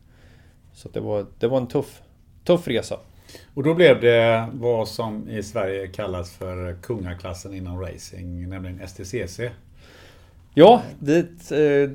[0.74, 2.02] Så det var, det var en tuff,
[2.44, 3.00] tuff resa.
[3.54, 9.40] Och då blev det vad som i Sverige kallas för kungaklassen inom racing, nämligen STCC.
[10.54, 11.90] Ja, dit eh,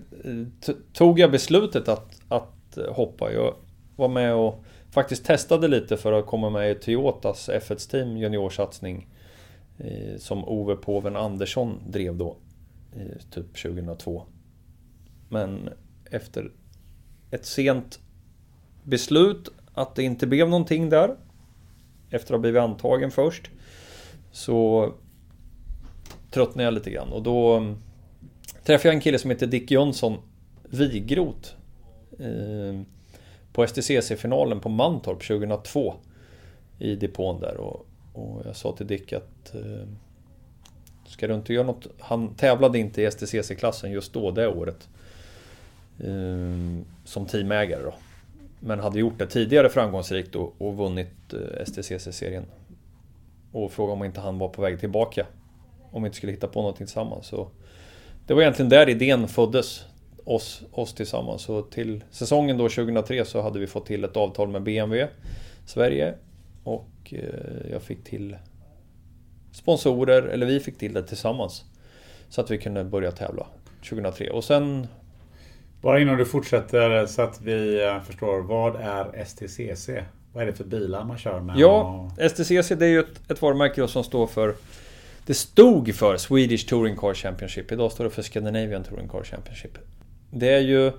[0.92, 3.32] tog jag beslutet att, att eh, hoppa.
[3.32, 3.54] Jag
[3.96, 9.06] var med och faktiskt testade lite för att komma med i Toyotas F1-team juniorsatsning.
[9.78, 12.36] Eh, som Ove Påven Andersson drev då.
[12.96, 14.22] Eh, typ 2002.
[15.28, 15.68] Men
[16.10, 16.52] efter
[17.30, 18.00] ett sent
[18.82, 21.16] beslut att det inte blev någonting där.
[22.10, 23.50] Efter att ha blivit antagen först.
[24.32, 24.92] Så
[26.30, 27.76] tröttnade jag lite grann och då mm,
[28.64, 30.18] träffade jag en kille som heter Dick Jönsson
[30.62, 31.56] Vigrot.
[32.18, 32.80] Eh,
[33.52, 35.94] på STCC-finalen på Mantorp 2002.
[36.78, 39.88] I depån där och, och jag sa till Dick att eh,
[41.06, 41.86] Ska du inte göra något?
[41.98, 44.88] Han tävlade inte i STCC-klassen just då, det året.
[45.98, 47.94] Eh, som teamägare då.
[48.60, 52.44] Men hade gjort det tidigare framgångsrikt och, och vunnit eh, STCC-serien.
[53.52, 55.26] Och frågade om inte han var på väg tillbaka.
[55.90, 57.26] Om vi inte skulle hitta på någonting tillsammans.
[57.26, 57.50] Så
[58.26, 59.84] det var egentligen där idén föddes.
[60.24, 61.42] Oss, oss tillsammans.
[61.42, 65.08] Så till säsongen då 2003 så hade vi fått till ett avtal med BMW
[65.66, 66.14] Sverige.
[66.64, 68.36] Och eh, jag fick till
[69.52, 71.64] sponsorer, eller vi fick till det tillsammans.
[72.28, 73.46] Så att vi kunde börja tävla
[73.88, 74.30] 2003.
[74.30, 74.86] Och sen...
[75.80, 78.42] Bara innan du fortsätter så att vi eh, förstår.
[78.42, 79.90] Vad är STCC?
[80.32, 81.58] Vad är det för bilar man kör med?
[81.58, 84.54] Ja, STCC det är ju ett, ett varumärke som står för
[85.26, 87.72] det stod för Swedish Touring Car Championship.
[87.72, 89.78] Idag står det för Scandinavian Touring Car Championship.
[90.30, 90.92] Det är ju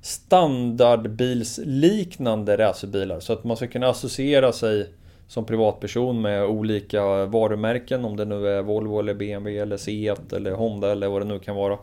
[0.00, 3.20] standardbilsliknande racerbilar.
[3.20, 4.88] Så att man ska kunna associera sig
[5.26, 8.04] som privatperson med olika varumärken.
[8.04, 11.38] Om det nu är Volvo eller BMW eller Seat eller Honda eller vad det nu
[11.38, 11.78] kan vara.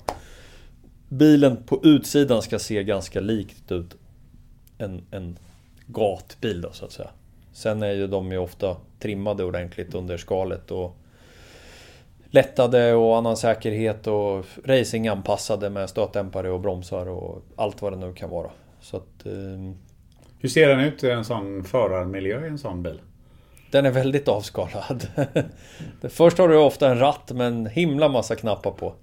[1.09, 3.95] Bilen på utsidan ska se ganska likt ut
[4.77, 5.37] en, en
[5.85, 7.09] gatbil då så att säga.
[7.53, 10.97] Sen är ju de ju ofta trimmade ordentligt under skalet och
[12.29, 18.13] lättade och annan säkerhet och racinganpassade med stötdämpare och bromsar och allt vad det nu
[18.13, 18.49] kan vara.
[18.81, 19.73] Så att, eh,
[20.39, 23.01] Hur ser den ut, en sån förarmiljö i en sån bil?
[23.71, 25.07] Den är väldigt avskalad.
[26.09, 28.93] Först har du ofta en ratt med en himla massa knappar på.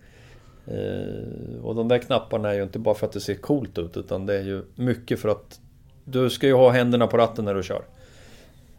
[0.67, 3.97] Eh, och de där knapparna är ju inte bara för att det ser coolt ut
[3.97, 5.61] utan det är ju mycket för att
[6.05, 7.83] du ska ju ha händerna på ratten när du kör.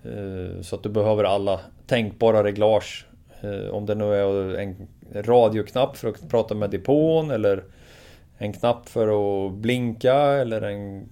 [0.03, 3.05] Eh, så att du behöver alla tänkbara reglage
[3.41, 7.63] eh, om det nu är en radioknapp för att prata med depån eller
[8.37, 9.07] en knapp för
[9.47, 11.09] att blinka eller en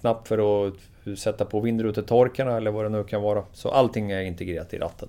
[0.00, 0.74] knapp för att
[1.18, 3.44] sätta på vindrutetorkarna eller vad det nu kan vara.
[3.52, 5.08] Så allting är integrerat i ratten.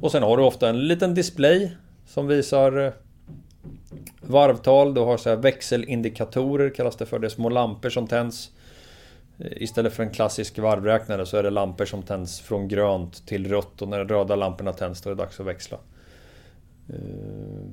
[0.00, 1.76] Och sen har du ofta en liten display
[2.06, 2.92] som visar eh,
[4.20, 4.94] varvtal.
[4.94, 7.18] Du har så här växelindikatorer kallas det för.
[7.18, 8.50] Det är små lampor som tänds
[9.38, 13.48] eh, istället för en klassisk varvräknare så är det lampor som tänds från grönt till
[13.48, 15.78] rött och när de röda lamporna tänds då är det dags att växla.
[16.88, 17.66] Eh,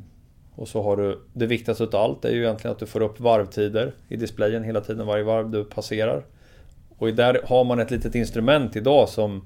[0.56, 3.20] och så har du det viktigaste av allt är ju egentligen att du får upp
[3.20, 6.26] varvtider i displayen hela tiden varje varv du passerar.
[6.98, 9.46] Och där har man ett litet instrument idag som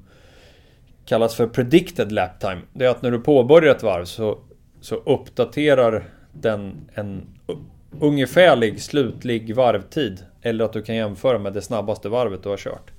[1.06, 2.62] kallas för predicted lap time.
[2.74, 4.40] Det är att när du påbörjar ett varv så,
[4.88, 7.22] så uppdaterar den en
[8.00, 12.92] ungefärlig slutlig varvtid eller att du kan jämföra med det snabbaste varvet du har kört.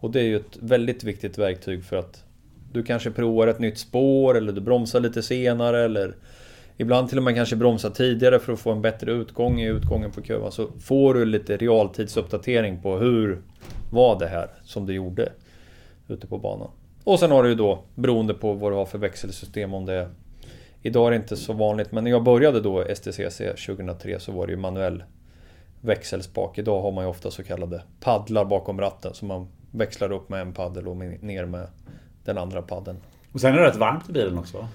[0.00, 2.24] Och det är ju ett väldigt viktigt verktyg för att
[2.72, 6.14] Du kanske provar ett nytt spår eller du bromsar lite senare eller
[6.76, 10.10] Ibland till och med kanske bromsar tidigare för att få en bättre utgång i utgången
[10.10, 10.52] på kurvan.
[10.52, 13.42] Så får du lite realtidsuppdatering på hur
[13.90, 15.32] var det här som du gjorde
[16.08, 16.70] ute på banan.
[17.04, 19.94] Och sen har du ju då, beroende på vad du har för växelsystem, om det
[19.94, 20.08] är...
[20.82, 24.46] Idag är det inte så vanligt, men när jag började då STCC 2003 så var
[24.46, 25.02] det ju manuell
[25.80, 26.58] växelspak.
[26.58, 30.40] Idag har man ju ofta så kallade paddlar bakom ratten, så man växlar upp med
[30.40, 31.66] en paddel och ner med
[32.24, 32.98] den andra paddeln.
[33.32, 34.68] Och sen är det rätt varmt i bilen också?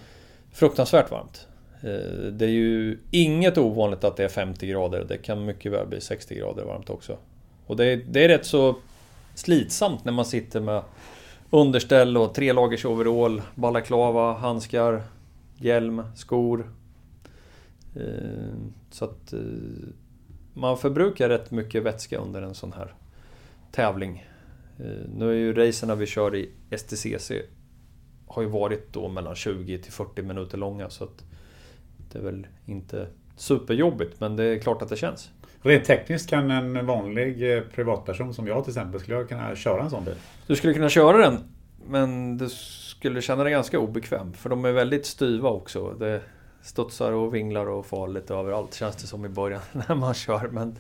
[0.52, 1.48] Fruktansvärt varmt.
[1.82, 5.06] Eh, det är ju inget ovanligt att det är 50 grader.
[5.08, 7.18] Det kan mycket väl bli 60 grader varmt också.
[7.66, 8.76] Och det är, det är rätt så
[9.36, 10.82] slitsamt när man sitter med
[11.50, 15.02] underställ och tre lagers overall, balaklava, handskar,
[15.58, 16.72] hjälm, skor.
[17.96, 18.56] Eh,
[18.92, 19.40] så att eh,
[20.54, 22.94] man förbrukar rätt mycket vätska under en sån här
[23.72, 24.30] tävling.
[25.16, 27.32] Nu är ju racerna vi kör i STCC
[28.28, 31.24] har ju varit då mellan 20 till 40 minuter långa så att
[32.12, 35.30] det är väl inte superjobbigt men det är klart att det känns.
[35.62, 39.84] Rent tekniskt kan en vanlig eh, privatperson som jag till exempel, skulle jag kunna köra
[39.84, 40.16] en sån bil?
[40.48, 41.38] Du skulle kunna köra den
[41.90, 42.50] men du
[43.06, 45.94] skulle känna dig ganska obekväm för de är väldigt styva också.
[46.00, 46.22] Det
[46.62, 50.48] studsar och vinglar och far lite överallt känns det som i början när man kör.
[50.48, 50.76] Men,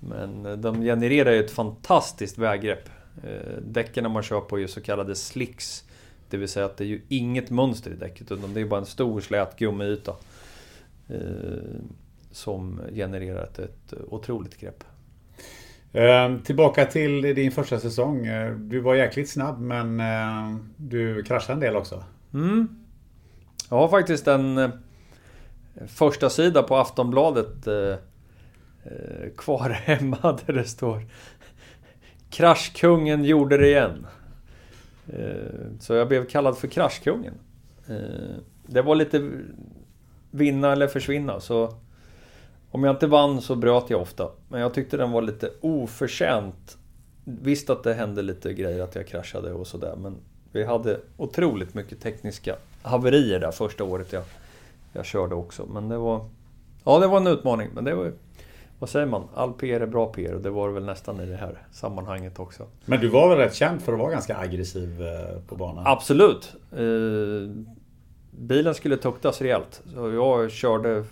[0.00, 2.88] men de genererar ju ett fantastiskt väggrepp.
[3.24, 5.84] Eh, däcken när man kör på är ju så kallade slicks.
[6.30, 8.80] Det vill säga att det är ju inget mönster i däcket utan det är bara
[8.80, 10.16] en stor slät gummiyta.
[11.08, 11.18] Eh,
[12.30, 14.84] som genererar ett otroligt grepp.
[15.92, 18.26] Eh, tillbaka till din första säsong.
[18.26, 22.04] Eh, du var jäkligt snabb men eh, du kraschade en del också.
[22.34, 22.68] Mm.
[23.70, 24.70] Jag har faktiskt en eh,
[25.86, 27.74] första sida på Aftonbladet eh,
[28.84, 31.02] eh kvar hemma där det står
[32.30, 34.06] Kraschkungen gjorde det igen.
[35.12, 37.34] Ehm, så jag blev kallad för Kraschkungen.
[37.88, 39.30] Ehm, det var lite
[40.30, 41.40] vinna eller försvinna.
[41.40, 41.74] Så
[42.76, 44.28] om jag inte vann så bröt jag ofta.
[44.48, 46.78] Men jag tyckte den var lite oförtjänt.
[47.24, 49.94] Visst att det hände lite grejer, att jag kraschade och sådär.
[49.96, 50.16] Men
[50.52, 54.22] vi hade otroligt mycket tekniska haverier där första året jag,
[54.92, 55.66] jag körde också.
[55.66, 56.28] Men det var...
[56.84, 57.68] Ja, det var en utmaning.
[57.74, 58.12] Men det var
[58.78, 59.24] vad säger man?
[59.34, 62.38] All PR är bra PR och det var det väl nästan i det här sammanhanget
[62.38, 62.66] också.
[62.84, 65.84] Men du var väl rätt känd för att vara ganska aggressiv eh, på banan?
[65.86, 66.52] Absolut.
[66.72, 67.50] Eh,
[68.30, 69.82] bilen skulle tuktas rejält.
[69.94, 71.04] Så jag körde...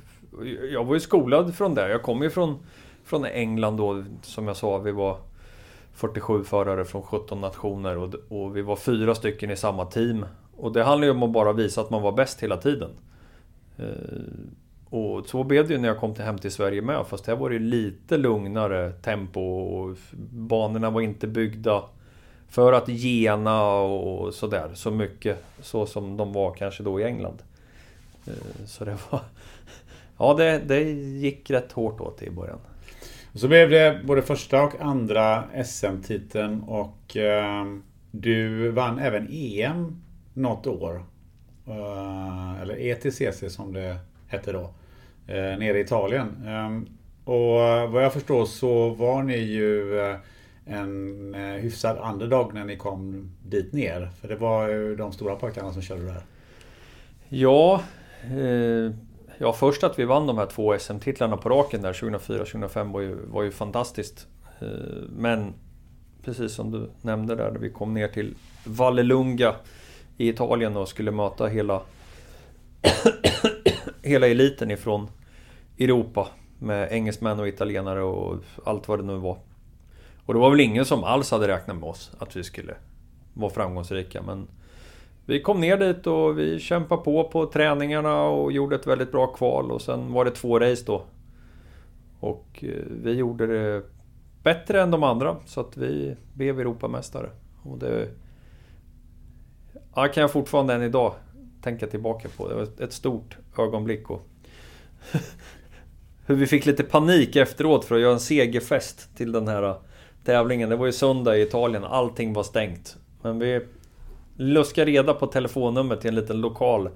[0.72, 1.88] Jag var ju skolad från det.
[1.88, 2.58] Jag kom ju från,
[3.04, 4.78] från England då, som jag sa.
[4.78, 5.16] Vi var
[5.94, 10.26] 47 förare från 17 nationer och, och vi var fyra stycken i samma team.
[10.56, 12.90] Och det handlar ju om att bara visa att man var bäst hela tiden.
[13.76, 13.84] Eh,
[14.90, 17.06] och så blev det ju när jag kom till hem till Sverige med.
[17.06, 19.96] Fast här var det lite lugnare tempo och
[20.30, 21.84] banorna var inte byggda
[22.48, 27.42] för att gena och sådär så mycket så som de var kanske då i England.
[28.26, 29.20] Eh, så det var...
[30.24, 30.80] Ja, det, det
[31.20, 32.58] gick rätt hårt åt i början.
[33.34, 37.64] Så blev det både första och andra SM-titeln och eh,
[38.10, 40.02] du vann även EM
[40.34, 41.04] något år.
[41.66, 43.96] Eh, eller ETCC som det
[44.28, 44.74] hette då.
[45.26, 46.28] Eh, nere i Italien.
[46.46, 46.80] Eh,
[47.32, 50.16] och vad jag förstår så var ni ju eh,
[50.66, 54.10] en eh, hyfsad underdog när ni kom dit ner?
[54.20, 56.22] För det var ju de stora pojkarna som körde där.
[57.28, 57.82] Ja,
[58.24, 58.92] eh,
[59.38, 63.16] ja först att vi vann de här två SM-titlarna på raken där 2004-2005 var ju,
[63.26, 64.26] var ju fantastiskt.
[64.60, 64.68] Eh,
[65.08, 65.54] men
[66.22, 69.54] precis som du nämnde där, när vi kom ner till Vallelunga
[70.16, 71.82] i Italien och skulle möta hela,
[74.02, 75.08] hela eliten ifrån
[75.78, 76.28] Europa
[76.58, 79.38] med engelsmän och italienare och allt vad det nu var.
[80.26, 82.74] Och det var väl ingen som alls hade räknat med oss, att vi skulle
[83.35, 84.22] vara framgångsrika.
[84.22, 84.48] Men
[85.27, 89.27] vi kom ner dit och vi kämpade på på träningarna och gjorde ett väldigt bra
[89.27, 89.70] kval.
[89.70, 91.02] Och sen var det två race då.
[92.20, 93.83] Och eh, vi gjorde det
[94.42, 97.31] bättre än de andra, så att vi blev Europamästare.
[97.62, 98.08] Och det
[99.94, 101.14] ja, kan jag fortfarande än idag
[101.62, 102.48] tänka tillbaka på.
[102.48, 104.10] Det var ett stort ögonblick.
[104.10, 104.29] Och
[106.27, 109.77] hur vi fick lite panik efteråt för att göra en segerfest till den här eh,
[110.25, 110.70] tävlingen.
[110.70, 112.96] Det var ju söndag i Italien, allting var stängt.
[113.22, 113.60] Men vi
[114.37, 116.88] Luska reda på telefonnumret till en liten lokal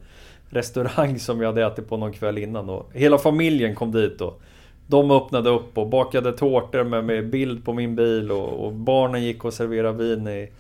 [0.49, 2.69] restaurang som vi hade ätit på någon kväll innan.
[2.69, 4.41] Och hela familjen kom dit och
[4.87, 9.25] de öppnade upp och bakade tårtor med, med bild på min bil och, och barnen
[9.25, 10.51] gick och serverade vin i,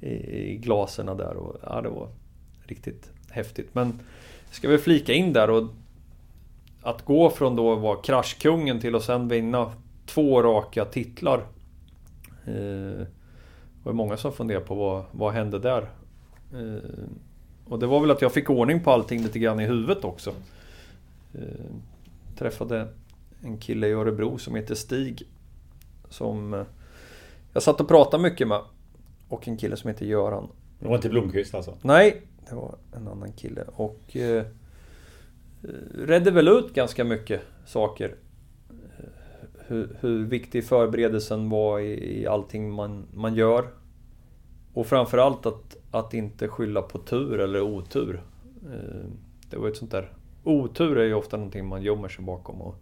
[0.00, 0.12] i,
[0.52, 1.36] i glasen där.
[1.36, 2.08] Och, ja, det var
[2.66, 3.68] riktigt häftigt.
[3.72, 4.00] Men
[4.50, 5.68] ska vi flika in där och
[6.82, 9.72] att gå från då att vara kraschkungen till att sen vinna
[10.06, 11.42] två raka titlar
[12.46, 13.06] Eh,
[13.82, 15.88] det var många som funderade på vad, vad hände där?
[16.54, 16.90] Eh,
[17.68, 20.34] Och det var väl att jag fick ordning på allting lite grann i huvudet också.
[21.34, 21.74] Eh,
[22.38, 22.88] träffade
[23.42, 25.22] en kille i Örebro som heter Stig.
[26.08, 26.62] Som eh,
[27.52, 28.60] jag satt och pratade mycket med.
[29.28, 30.48] Och en kille som heter Göran.
[30.80, 31.74] Det var inte Blomqvist alltså?
[31.82, 33.64] Nej, det var en annan kille.
[33.76, 34.44] Och eh,
[35.94, 38.14] redde väl ut ganska mycket saker.
[39.66, 43.68] Hur, hur viktig förberedelsen var i, i allting man, man gör.
[44.74, 48.22] Och framförallt att, att inte skylla på tur eller otur.
[48.72, 49.10] Eh,
[49.50, 50.12] det var ett sånt där...
[50.44, 52.62] Otur är ju ofta någonting man gömmer sig bakom.
[52.62, 52.74] Och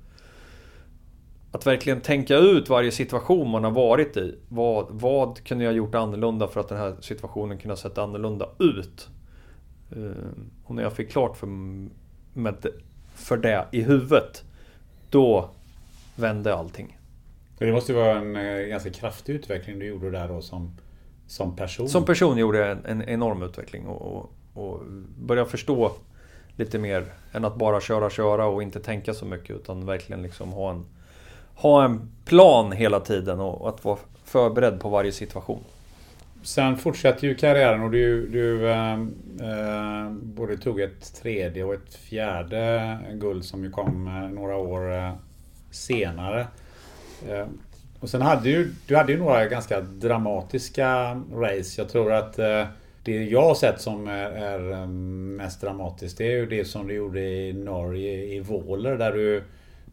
[1.52, 4.38] att verkligen tänka ut varje situation man har varit i.
[4.48, 8.48] Vad, vad kunde jag gjort annorlunda för att den här situationen kunde ha sett annorlunda
[8.58, 9.08] ut?
[9.90, 10.10] Eh,
[10.64, 11.46] och när jag fick klart för,
[12.34, 12.66] med,
[13.14, 14.44] för det i huvudet,
[15.10, 15.50] då
[16.16, 16.98] vände allting.
[17.58, 20.76] Det måste ju vara en eh, ganska kraftig utveckling du gjorde där då som,
[21.30, 21.88] som person.
[21.88, 24.80] Som person gjorde jag en, en enorm utveckling och, och, och
[25.18, 25.92] börja förstå
[26.56, 30.52] lite mer än att bara köra, köra och inte tänka så mycket utan verkligen liksom
[30.52, 30.84] ha en,
[31.54, 35.64] ha en plan hela tiden och att vara förberedd på varje situation.
[36.42, 41.94] Sen fortsatte ju karriären och du, du äh, äh, både tog ett tredje och ett
[41.94, 45.12] fjärde guld som ju kom äh, några år äh,
[45.70, 46.46] senare.
[48.00, 51.80] Och sen hade ju, du hade ju några ganska dramatiska race.
[51.80, 52.66] Jag tror att eh,
[53.02, 56.88] det jag har sett som är, är eh, mest dramatiskt det är ju det som
[56.88, 59.42] du gjorde i Norge i Våler där du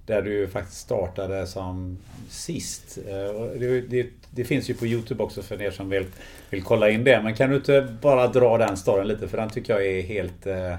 [0.08, 1.98] där du faktiskt startade som
[2.30, 2.98] sist.
[3.08, 6.06] Eh, det, det, det, finns ju på Youtube också för er som vill,
[6.50, 7.22] vill kolla in det.
[7.24, 9.28] Men kan du inte bara dra den storyn lite?
[9.28, 10.72] För den tycker jag är helt eh,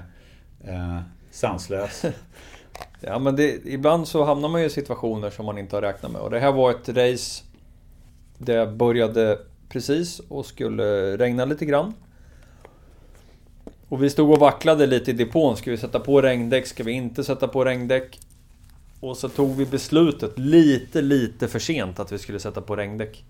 [0.67, 0.99] eh,
[1.31, 2.05] sanslös.
[2.99, 6.11] ja men det, ibland så hamnar man ju i situationer som man inte har räknat
[6.11, 6.21] med.
[6.21, 7.43] Och det här var ett race
[8.37, 9.39] det började
[9.69, 11.93] precis och skulle regna lite grann.
[13.89, 15.57] Och vi stod och vacklade lite i depån.
[15.57, 16.67] Ska vi sätta på regndäck?
[16.67, 18.19] Ska vi inte sätta på regndäck?
[18.99, 23.23] Och så tog vi beslutet lite, lite för sent att vi skulle sätta på regndäck.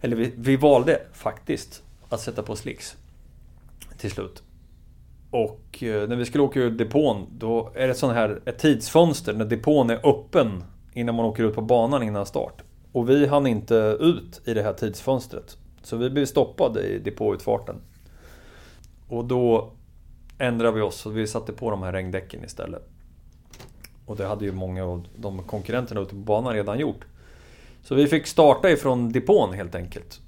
[0.00, 2.96] Eller vi, vi valde faktiskt att sätta på slicks.
[3.98, 4.42] Till slut.
[5.34, 9.32] Och eh, när vi skulle åka ur depån, då är det sån här ett tidsfönster
[9.32, 12.62] när depån är öppen innan man åker ut på banan innan start.
[12.92, 15.56] Och vi hann inte ut i det här tidsfönstret.
[15.82, 17.76] Så vi blev stoppade i depåutfarten.
[19.08, 19.72] Och då
[20.38, 22.88] ändrade vi oss och vi satte på de här regndäcken istället.
[24.06, 27.04] Och det hade ju många av de konkurrenterna ute på banan redan gjort.
[27.82, 30.20] Så vi fick starta ifrån depån helt enkelt.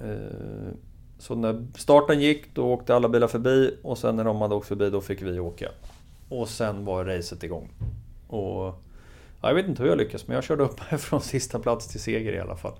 [0.00, 0.74] Eh,
[1.24, 4.54] Eh, så när starten gick, då åkte alla bilar förbi och sen när de hade
[4.54, 5.68] åkt förbi, då fick vi åka.
[6.28, 7.70] Och sen var racet igång.
[8.28, 8.74] Och
[9.42, 12.32] jag vet inte hur jag lyckades, men jag körde upp från sista plats till seger
[12.32, 12.74] i alla fall.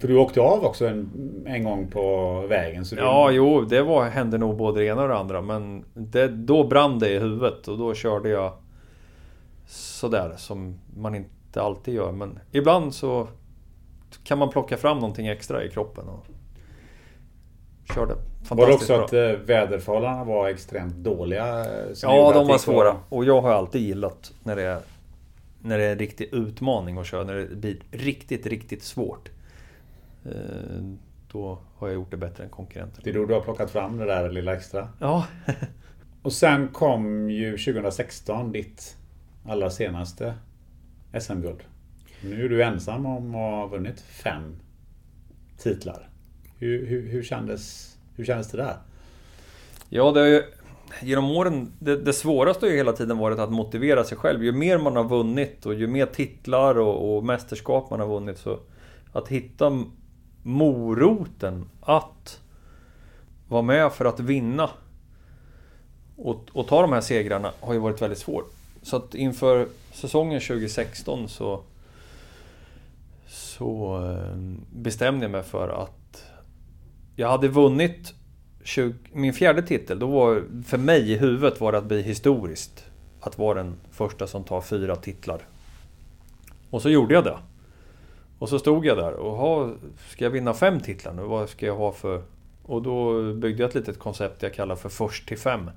[0.00, 1.10] För du åkte av också en,
[1.46, 2.84] en gång på vägen?
[2.84, 3.00] Så du...
[3.00, 5.42] Ja, jo, det var, hände nog både det ena och det andra.
[5.42, 8.52] Men det, då brann det i huvudet och då körde jag
[9.66, 12.12] sådär som man inte alltid gör.
[12.12, 13.28] Men ibland så
[14.24, 16.26] kan man plocka fram någonting extra i kroppen och
[17.94, 18.16] kör det
[18.54, 19.04] Var det också bra.
[19.04, 21.60] att eh, väderförhållandena var extremt dåliga?
[21.60, 22.96] Eh, ja, de var svåra.
[23.08, 24.80] Och jag har alltid gillat när det är
[25.62, 29.30] när det är en riktig utmaning att köra, när det blir riktigt, riktigt svårt.
[30.24, 30.32] Eh,
[31.32, 33.00] då har jag gjort det bättre än konkurrenten.
[33.04, 34.88] Det är då du har plockat fram det där lilla extra?
[34.98, 35.26] Ja.
[36.22, 38.96] och sen kom ju 2016 ditt
[39.46, 40.34] allra senaste
[41.20, 41.60] SM-guld.
[42.22, 44.56] Nu är du ensam om att ha vunnit fem
[45.58, 46.09] titlar.
[46.60, 48.76] Hur, hur, hur, kändes, hur kändes det där?
[49.88, 50.42] Ja, det har ju,
[51.02, 54.44] genom åren, det, det svåraste har ju hela tiden varit att motivera sig själv.
[54.44, 58.38] Ju mer man har vunnit och ju mer titlar och, och mästerskap man har vunnit
[58.38, 58.58] så
[59.12, 59.84] att hitta
[60.42, 62.40] moroten att
[63.48, 64.70] vara med för att vinna
[66.16, 68.52] och, och ta de här segrarna har ju varit väldigt svårt.
[68.82, 71.62] Så att inför säsongen 2016 så,
[73.28, 74.36] så eh,
[74.72, 76.00] bestämde jag mig för att
[77.20, 78.14] jag hade vunnit
[78.62, 79.98] 20, min fjärde titel.
[79.98, 82.84] Då var, för mig i huvudet var det att bli historiskt.
[83.20, 85.40] Att vara den första som tar fyra titlar.
[86.70, 87.38] Och så gjorde jag det.
[88.38, 89.72] Och så stod jag där och ha,
[90.08, 91.22] ska jag vinna fem titlar nu?
[91.22, 92.22] Vad ska jag ha för...
[92.62, 95.70] Och då byggde jag ett litet koncept jag kallar för först till fem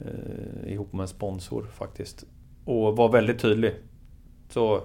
[0.00, 2.24] eh, ihop med en sponsor faktiskt.
[2.64, 3.74] Och var väldigt tydlig.
[4.48, 4.82] Så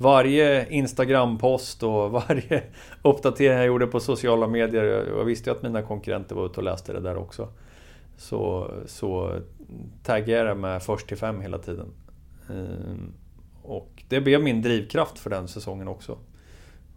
[0.00, 2.62] varje Instagram-post och varje
[3.02, 4.84] uppdatering jag gjorde på sociala medier.
[5.16, 7.48] Jag visste ju att mina konkurrenter var ute och läste det där också.
[8.16, 9.40] Så, så
[10.02, 11.86] taggade jag med först till fem hela tiden.
[12.50, 13.12] Ehm,
[13.62, 16.18] och det blev min drivkraft för den säsongen också.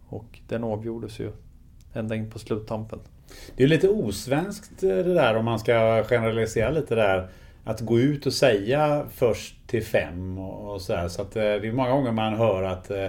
[0.08, 1.30] Och den avgjordes ju
[1.92, 2.98] ända in på sluttampen.
[3.56, 7.28] Det är lite osvenskt eh, det där om man ska generalisera lite där.
[7.64, 11.08] Att gå ut och säga först till fem och sådär.
[11.08, 13.08] Så att eh, det är många gånger man hör att eh,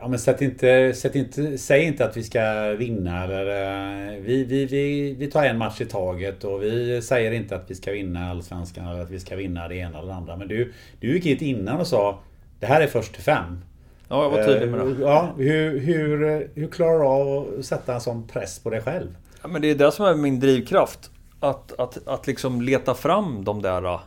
[0.00, 4.44] Ja men sätt inte, sätt inte, säg inte att vi ska vinna eller eh, vi,
[4.44, 7.92] vi, vi, vi tar en match i taget och vi säger inte att vi ska
[7.92, 10.36] vinna Allsvenskan eller att vi ska vinna det ena eller det andra.
[10.36, 12.18] Men du, du gick hit innan och sa
[12.60, 13.64] Det här är först till fem.
[14.08, 15.02] Ja, jag var tydlig med det.
[15.02, 19.16] Ja, hur, hur, hur klarar du av att sätta en sån press på dig själv?
[19.42, 21.10] Ja, men det är det som är min drivkraft.
[21.40, 24.00] Att, att, att liksom leta fram de där äh,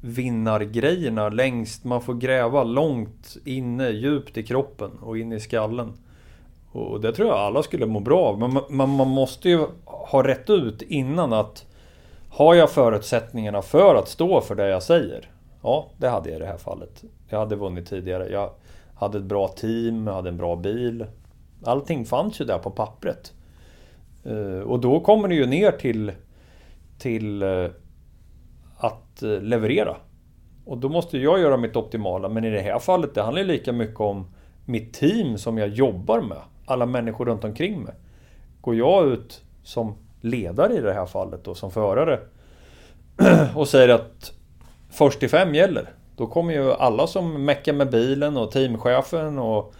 [0.00, 1.84] vinnargrejerna längst.
[1.84, 5.92] Man får gräva långt inne, djupt i kroppen och in i skallen.
[6.72, 8.38] Och det tror jag alla skulle må bra av.
[8.38, 11.66] Men man, man måste ju ha rätt ut innan att
[12.30, 15.30] har jag förutsättningarna för att stå för det jag säger?
[15.62, 17.04] Ja, det hade jag i det här fallet.
[17.28, 18.28] Jag hade vunnit tidigare.
[18.28, 18.50] Jag
[18.94, 21.06] hade ett bra team, jag hade en bra bil.
[21.64, 23.32] Allting fanns ju där på pappret.
[24.24, 26.12] Eh, och då kommer det ju ner till,
[27.00, 27.66] till eh,
[28.76, 29.96] att eh, leverera.
[30.64, 32.28] Och då måste jag göra mitt optimala.
[32.28, 34.26] Men i det här fallet, det handlar lika mycket om
[34.64, 36.38] mitt team som jag jobbar med.
[36.66, 37.94] Alla människor runt omkring mig.
[38.60, 42.20] Går jag ut som ledare i det här fallet och som förare
[43.54, 44.32] och säger att
[44.90, 45.94] först till fem gäller.
[46.16, 49.74] Då kommer ju alla som meckar med bilen och teamchefen och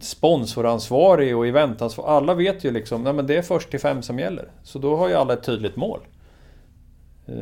[0.00, 2.10] sponsoransvarig och eventansvarig.
[2.10, 4.48] Alla vet ju liksom, nej men det är först till fem som gäller.
[4.62, 6.00] Så då har ju alla ett tydligt mål.
[7.26, 7.34] Eh,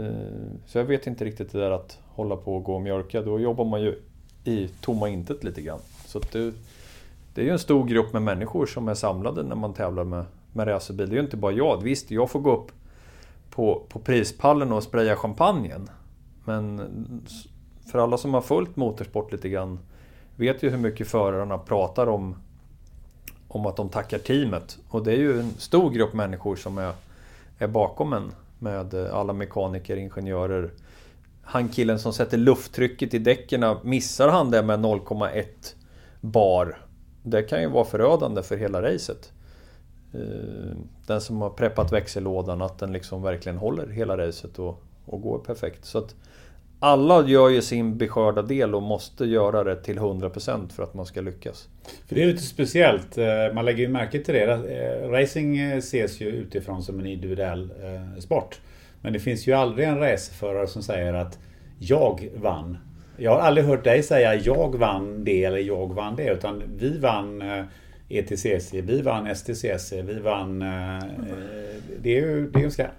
[0.67, 3.23] så jag vet inte riktigt det där att hålla på och gå och mjölka.
[3.23, 4.03] Då jobbar man ju
[4.45, 5.81] i tomma intet lite grann.
[6.07, 6.53] Så det,
[7.35, 10.25] det är ju en stor grupp med människor som är samlade när man tävlar med,
[10.53, 11.09] med racerbil.
[11.09, 11.83] Det är ju inte bara jag.
[11.83, 12.73] Visst, jag får gå upp
[13.51, 15.91] på, på prispallen och spraya champagnen.
[16.45, 16.81] Men
[17.93, 19.79] för alla som har följt motorsport lite grann
[20.37, 22.37] vet ju hur mycket förarna pratar om,
[23.49, 24.79] om att de tackar teamet.
[24.89, 26.93] Och det är ju en stor grupp människor som är,
[27.59, 30.71] är bakom en med alla mekaniker, ingenjörer.
[31.43, 35.45] Han killen som sätter lufttrycket i däcken, missar han det med 0,1
[36.21, 36.79] bar?
[37.23, 39.33] Det kan ju vara förödande för hela racet.
[40.15, 40.77] Eh,
[41.07, 45.39] den som har preppat växellådan, att den liksom verkligen håller hela racet och, och går
[45.39, 45.85] perfekt.
[45.85, 46.15] Så att
[46.79, 51.07] alla gör ju sin beskörda del och måste göra det till 100% för att man
[51.07, 51.69] ska lyckas.
[52.07, 53.19] För det är lite speciellt.
[53.19, 54.53] Eh, man lägger ju märke till det.
[54.53, 57.71] Eh, racing eh, ses ju utifrån som en individuell
[58.19, 58.61] sport.
[59.01, 61.39] Men det finns ju aldrig en racerförare som säger att
[61.79, 62.79] jag vann.
[63.17, 66.33] Jag har aldrig hört dig säga jag vann det eller jag vann det.
[66.33, 67.43] Utan vi vann
[68.09, 70.59] ETCC, vi vann STCC, vi vann...
[72.01, 72.91] Det är ju det är ganska,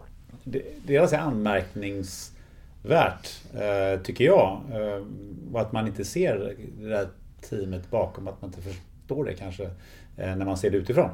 [0.85, 2.36] det är anmärknings
[2.87, 4.61] värt, eh, tycker jag.
[4.71, 5.03] Eh,
[5.53, 7.07] och att man inte ser det där
[7.49, 9.63] teamet bakom, att man inte förstår det kanske
[10.17, 11.09] eh, när man ser det utifrån.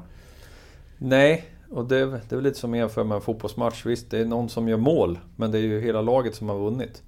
[0.97, 3.85] Nej, och det, det är väl lite som jämför med en fotbollsmatch.
[3.85, 6.59] Visst, det är någon som gör mål, men det är ju hela laget som har
[6.59, 7.03] vunnit.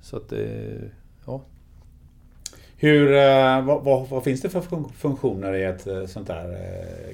[0.00, 0.70] Så att det...
[1.26, 1.42] Ja.
[2.76, 3.12] Hur,
[3.62, 4.60] vad, vad, vad, finns det för
[4.92, 6.58] funktioner i ett sånt där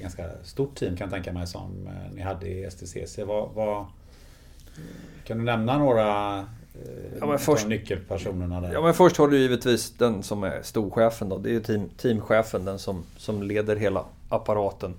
[0.01, 3.19] ganska stort team kan jag tänka mig som ni hade i STCC?
[3.25, 3.85] Vad, vad,
[5.23, 6.45] kan du nämna några
[7.19, 8.73] ja, men först, nyckelpersonerna där?
[8.73, 11.37] Ja men först har du givetvis den som är storchefen då.
[11.37, 14.93] Det är ju team, teamchefen, den som, som leder hela apparaten.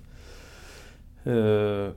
[1.26, 1.90] Uh,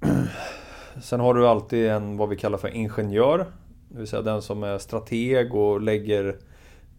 [1.02, 3.46] sen har du alltid en, vad vi kallar för ingenjör.
[3.88, 6.36] Det vill säga den som är strateg och lägger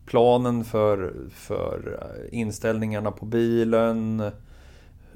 [0.06, 2.00] planen för, för
[2.32, 4.32] inställningarna på bilen.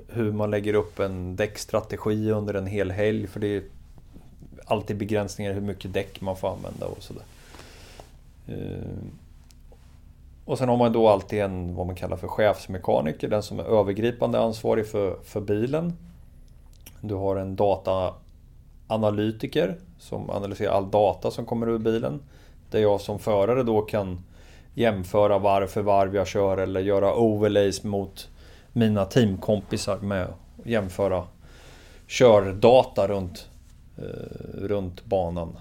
[0.07, 3.27] Hur man lägger upp en däckstrategi under en hel helg.
[3.27, 3.63] För det
[4.67, 7.23] alltid begränsningar hur mycket däck man får använda och sådär.
[8.47, 8.55] Eh,
[10.45, 13.63] och sen har man då alltid en, vad man kallar för chefsmekaniker, den som är
[13.63, 15.93] övergripande ansvarig för, för bilen.
[17.01, 22.19] Du har en dataanalytiker som analyserar all data som kommer ur bilen.
[22.71, 24.23] Där jag som förare då kan
[24.73, 28.29] jämföra varv för varv jag kör eller göra overlays mot
[28.73, 31.23] mina teamkompisar med att jämföra
[32.07, 33.47] kördata runt
[34.53, 35.57] runt banan.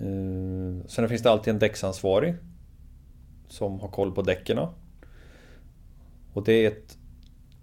[0.00, 2.34] Eh, sen finns det alltid en däcksansvarig
[3.48, 4.58] som har koll på däcken.
[6.32, 6.98] Och det är ett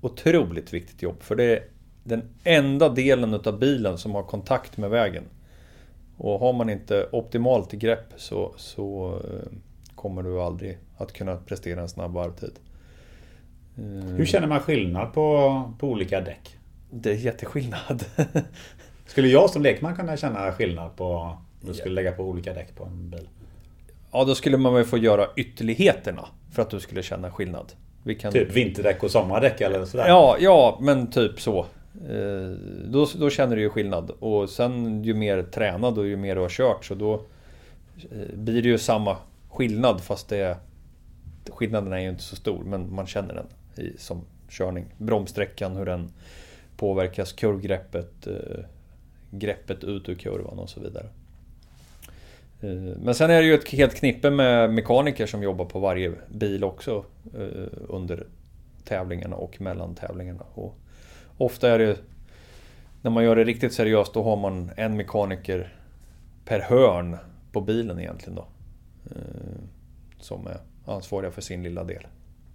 [0.01, 1.63] otroligt viktigt jobb för det är
[2.03, 5.23] den enda delen utav bilen som har kontakt med vägen.
[6.17, 9.51] Och har man inte optimalt grepp så, så eh,
[9.95, 12.59] kommer du aldrig att kunna prestera en snabb varvtid.
[14.17, 16.57] Hur känner man skillnad på, på olika däck?
[16.89, 18.05] Det är jätteskillnad.
[19.05, 22.75] Skulle jag som lekman kunna känna skillnad på om du skulle lägga på olika däck
[22.75, 23.29] på en bil?
[24.11, 27.71] Ja, då skulle man väl få göra ytterligheterna för att du skulle känna skillnad.
[28.03, 28.33] Vi kan...
[28.33, 30.07] Typ vinterdäck och sommardäck eller sådär?
[30.07, 31.59] Ja, ja, men typ så.
[32.09, 34.11] Eh, då, då känner du ju skillnad.
[34.19, 37.13] Och sen ju mer tränad och ju mer du har kört så då
[38.11, 39.17] eh, blir det ju samma
[39.49, 40.57] skillnad fast det
[41.49, 44.85] Skillnaden är ju inte så stor men man känner den i, som körning.
[44.97, 46.11] Bromssträckan, hur den
[46.77, 48.65] påverkas, kurvgreppet, eh,
[49.33, 51.05] greppet ut ur kurvan och så vidare.
[52.97, 56.63] Men sen är det ju ett helt knippe med mekaniker som jobbar på varje bil
[56.63, 57.05] också
[57.87, 58.27] under
[58.85, 60.43] tävlingarna och mellan tävlingarna.
[60.53, 60.75] Och
[61.37, 61.97] ofta är det,
[63.01, 65.73] när man gör det riktigt seriöst, då har man en mekaniker
[66.45, 67.17] per hörn
[67.51, 68.47] på bilen egentligen då.
[69.05, 69.61] Eh,
[70.19, 72.07] som är ansvariga för sin lilla del.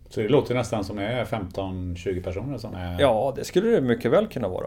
[0.08, 3.00] Så det låter nästan som det är 15-20 personer som är...
[3.00, 4.66] Ja, det skulle det mycket väl kunna vara.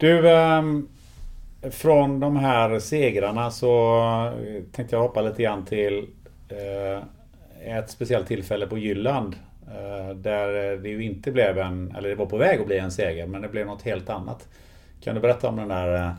[0.00, 0.88] Du, ehm,
[1.70, 6.06] från de här segrarna så eh, tänkte jag hoppa lite grann till
[6.48, 7.02] eh,
[7.76, 9.36] ett speciellt tillfälle på Jylland
[9.66, 12.90] eh, där det ju inte blev en, eller det var på väg att bli en
[12.90, 14.48] seger, men det blev något helt annat.
[15.00, 16.14] Kan du berätta om den där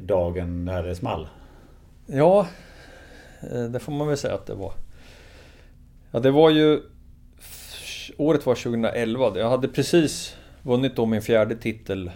[0.00, 1.28] dagen när det small?
[2.06, 2.46] Ja,
[3.70, 4.72] det får man väl säga att det var.
[6.10, 6.80] Ja, det var ju...
[8.16, 9.32] Året var 2011.
[9.34, 12.10] Jag hade precis vunnit då min fjärde titel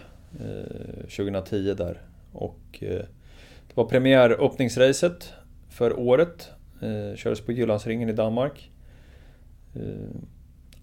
[1.01, 2.01] 2010 där.
[2.31, 5.33] Och det var premiär öppningsracet
[5.69, 6.49] för året.
[7.15, 8.71] Kördes på Jyllandsringen i Danmark.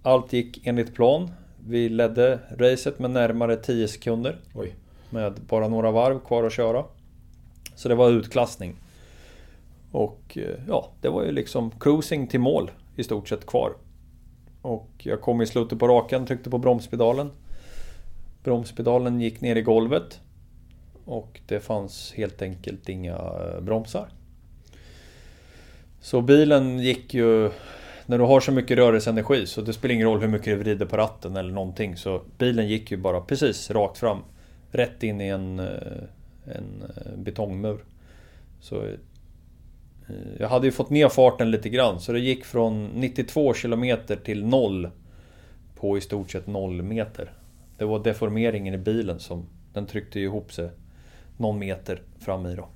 [0.03, 1.31] Allt gick enligt plan.
[1.67, 4.41] Vi ledde racet med närmare 10 sekunder.
[4.55, 4.75] Oj.
[5.11, 6.85] Med bara några varv kvar att köra.
[7.75, 8.77] Så det var utklassning.
[9.93, 13.73] Och eh, ja, det var ju liksom cruising till mål i stort sett kvar.
[14.63, 17.31] Och jag kom i slutet på raken, tryckte på bromspedalen.
[18.45, 20.21] Bromspedalen gick ner i golvet.
[21.05, 24.09] Och det fanns helt enkelt inga eh, bromsar.
[26.01, 27.51] Så bilen gick ju
[28.07, 30.87] när du har så mycket rörelseenergi så det spelar ingen roll hur mycket du vrider
[30.87, 31.97] på ratten eller någonting.
[31.97, 34.19] Så bilen gick ju bara precis rakt fram.
[34.71, 36.03] Rätt in i en, eh,
[36.45, 37.85] en eh, betongmur.
[38.61, 38.87] Så
[40.39, 44.45] jag hade ju fått ner farten lite grann så det gick från 92 km till
[44.45, 44.91] 0
[45.75, 47.33] på i stort sett 0 meter.
[47.79, 50.71] Det var deformeringen i bilen som den tryckte ihop sig
[51.37, 52.69] någon meter fram i då.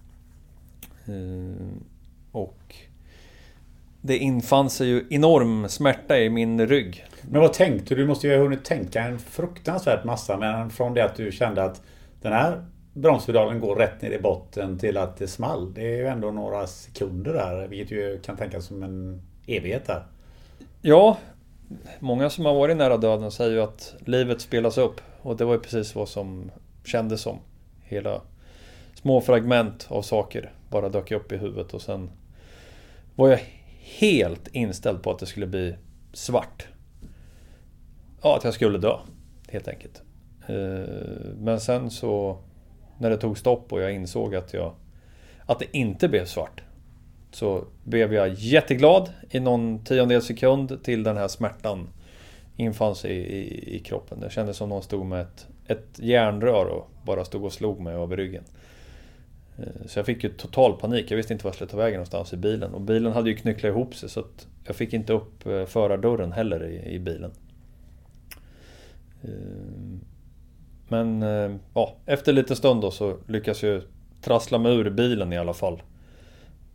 [2.33, 2.75] Och
[4.01, 7.05] det infann sig ju enorm smärta i min rygg.
[7.31, 8.01] Men vad tänkte du?
[8.01, 10.37] Du måste ju ha hunnit tänka en fruktansvärt massa.
[10.37, 11.83] Men från det att du kände att
[12.23, 15.75] den här bromspedalen går rätt ner i botten till att det small.
[15.75, 17.69] Det är ju ändå några sekunder där.
[17.69, 20.03] Vilket ju kan tänkas som en evighet där.
[20.83, 21.19] Ja,
[21.99, 25.01] många som har varit nära döden säger ju att livet spelas upp.
[25.23, 26.51] Och det var ju precis vad som
[26.85, 27.39] kändes som.
[27.85, 28.21] Hela
[28.95, 32.11] små fragment av saker bara dök upp i huvudet och sen
[33.15, 33.41] var jag
[33.99, 35.75] helt inställd på att det skulle bli
[36.13, 36.69] svart.
[38.23, 38.97] Ja, att jag skulle dö.
[39.49, 40.03] Helt enkelt.
[40.47, 40.95] Eh,
[41.37, 42.39] men sen så
[42.99, 44.75] när det tog stopp och jag insåg att, jag,
[45.47, 46.63] att det inte blev svart.
[47.31, 51.89] Så blev jag jätteglad i någon tiondel sekund till den här smärtan
[52.57, 54.21] infann sig i, i, i kroppen.
[54.21, 57.95] Det kändes som någon stod med ett, ett järnrör och bara stod och slog mig
[57.95, 58.45] över ryggen.
[59.59, 61.11] Eh, så jag fick ju total panik.
[61.11, 62.75] Jag visste inte vart jag skulle ta vägen någonstans i bilen.
[62.75, 66.33] Och bilen hade ju knycklat ihop sig så att jag fick inte upp eh, förardörren
[66.33, 67.31] heller i, i bilen.
[69.23, 69.31] Eh,
[70.91, 71.23] men
[71.75, 73.83] ja, efter lite stund då så lyckas jag
[74.23, 75.83] trassla mig ur bilen i alla fall.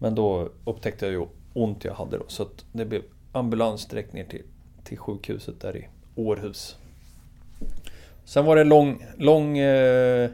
[0.03, 3.01] Men då upptäckte jag ju ont jag hade då så att det blev
[3.31, 4.41] ambulans direkt ner till,
[4.83, 6.77] till sjukhuset där i Århus.
[8.25, 10.29] Sen var det lång, lång eh,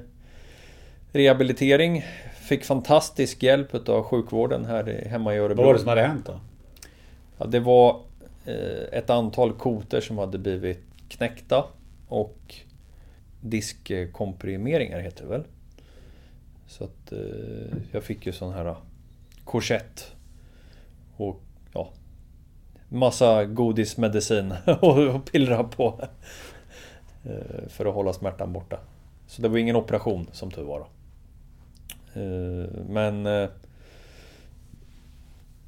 [1.12, 5.58] rehabilitering Fick fantastisk hjälp av sjukvården här hemma i Örebro.
[5.58, 6.40] Vad var det som hade hänt då?
[7.38, 8.02] Ja, det var
[8.46, 11.66] eh, ett antal koter som hade blivit knäckta
[12.08, 12.56] och
[13.42, 15.44] diskkomprimeringar heter det väl.
[16.68, 18.76] Så att eh, jag fick ju sån här
[19.50, 20.16] korsett.
[21.18, 21.42] Och
[21.74, 21.94] ja,
[22.90, 26.08] massa godismedicin och pillra på.
[27.24, 28.80] Eh, för att hålla smärtan borta.
[29.28, 30.80] Så det var ingen operation som tur var.
[30.80, 30.88] Då.
[32.22, 33.50] Eh, men eh,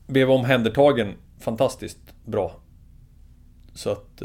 [0.08, 2.56] blev omhändertagen fantastiskt bra.
[3.74, 4.22] Så att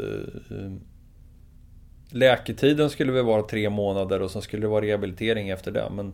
[2.09, 5.89] Läketiden skulle väl vara tre månader och sen skulle det vara rehabilitering efter det.
[5.91, 6.13] Men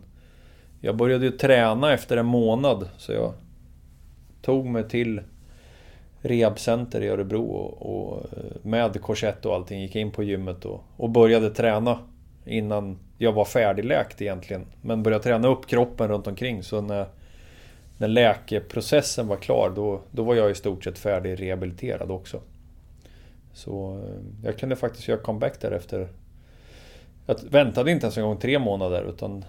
[0.84, 3.32] jag började ju träna efter en månad så jag
[4.42, 5.20] tog mig till
[6.20, 10.84] rehabcenter i Örebro och, och eh, med korsett och allting gick in på gymmet och,
[10.96, 11.98] och började träna
[12.44, 14.66] innan jag var färdigläkt egentligen.
[14.82, 17.06] Men började träna upp kroppen runt omkring så när,
[17.98, 22.40] när läkeprocessen var klar då, då var jag i stort sett färdig rehabiliterad också.
[23.52, 26.08] Så eh, jag kunde faktiskt göra comeback där efter
[27.26, 29.44] Jag väntade inte ens en gång tre månader utan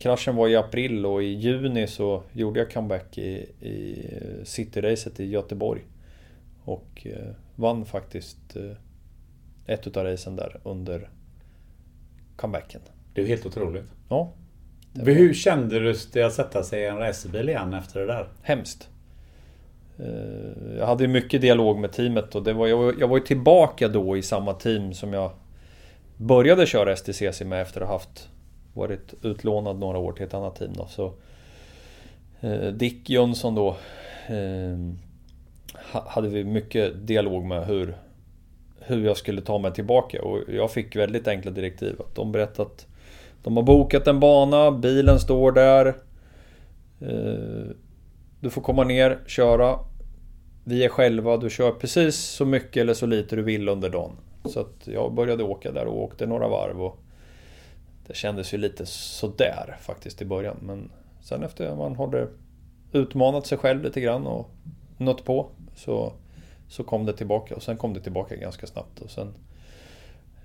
[0.00, 3.30] kraschen var i april och i juni så gjorde jag comeback i,
[3.60, 4.06] i
[4.44, 5.82] Cityracet i Göteborg.
[6.64, 8.72] Och eh, vann faktiskt eh,
[9.66, 11.10] ett utav racen där under
[12.36, 12.80] comebacken.
[13.14, 13.92] Det är helt otroligt.
[14.08, 14.32] Ja.
[14.94, 18.28] Hur kände du det att sätta sig i en racerbil igen efter det där?
[18.42, 18.88] Hemskt.
[19.98, 24.16] Eh, jag hade mycket dialog med teamet och det var, jag, var ju tillbaka då
[24.16, 25.30] i samma team som jag
[26.16, 28.28] började köra STCC med efter att ha haft
[28.74, 30.72] varit utlånad några år till ett annat team.
[30.72, 30.86] Då.
[30.86, 31.12] Så,
[32.40, 33.76] eh, Dick Jönsson då
[34.28, 34.78] eh,
[36.06, 37.96] hade vi mycket dialog med hur,
[38.80, 41.96] hur jag skulle ta mig tillbaka och jag fick väldigt enkla direktiv.
[42.00, 42.86] Att de berättade att
[43.42, 45.86] de har bokat en bana, bilen står där.
[47.00, 47.74] Eh,
[48.40, 49.78] du får komma ner, köra.
[50.64, 54.12] Vi är själva, du kör precis så mycket eller så lite du vill under dagen.
[54.44, 56.82] Så att jag började åka där och åkte några varv.
[56.82, 56.98] Och
[58.10, 60.56] det kändes ju lite sådär faktiskt i början.
[60.60, 60.90] Men
[61.20, 62.28] sen efter man hade
[62.92, 64.50] utmanat sig själv lite grann och
[64.96, 65.46] nött på
[65.76, 66.12] så,
[66.68, 67.56] så kom det tillbaka.
[67.56, 69.00] Och sen kom det tillbaka ganska snabbt.
[69.00, 69.34] Och sen,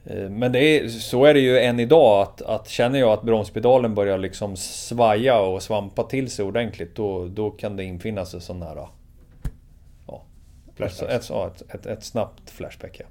[0.06, 3.24] eh, men det är, så är det ju än idag att, att känner jag att
[3.24, 8.42] bromspedalen börjar liksom svaja och svampa till sig ordentligt då, då kan det infinna sig
[8.42, 8.88] sån här...
[10.08, 10.24] Ja,
[10.78, 13.06] ett, ett, ett, ett, ett snabbt flashback ja.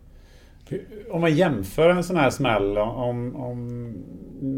[1.11, 3.95] Om man jämför en sån här smäll om, om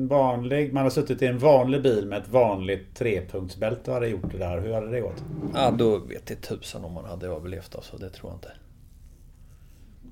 [0.09, 4.33] vanlig, man har suttit i en vanlig bil med ett vanligt trepunktsbälte och hade gjort
[4.33, 4.61] det där.
[4.61, 5.25] Hur hade det gått?
[5.55, 7.97] Ja, då vet det tusan om man hade överlevt alltså.
[7.97, 8.53] Det tror jag inte.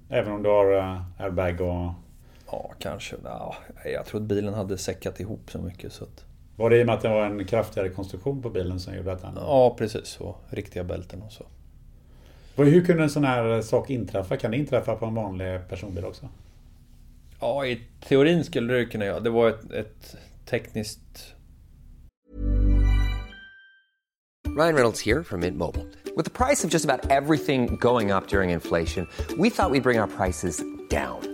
[0.09, 1.93] Även om du har uh, airbag och...
[2.51, 3.17] Ja, kanske.
[3.25, 6.25] Ja, jag tror att bilen hade säckat ihop så mycket så att...
[6.57, 9.11] Var det i och med att det var en kraftigare konstruktion på bilen som gjorde
[9.11, 9.33] detta?
[9.37, 10.21] Ja, precis.
[10.21, 11.45] Och riktiga bälten och så.
[12.57, 14.37] Hur kunde en sån här sak inträffa?
[14.37, 16.29] Kan det inträffa på en vanlig personbil också?
[17.41, 19.21] Ja, i teorin skulle det kunna göra.
[19.21, 21.35] Det var ett, ett tekniskt...
[24.59, 25.85] Ryan Reynolds här från Mint Mobile.
[26.17, 29.81] Med priset på nästan allt som går upp under inflationen, trodde vi att vi skulle
[29.81, 31.34] bring våra priser down.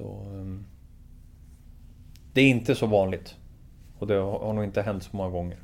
[0.00, 0.64] Så, um,
[2.32, 3.36] det är inte så vanligt.
[3.98, 5.58] Och det har nog inte hänt så många gånger.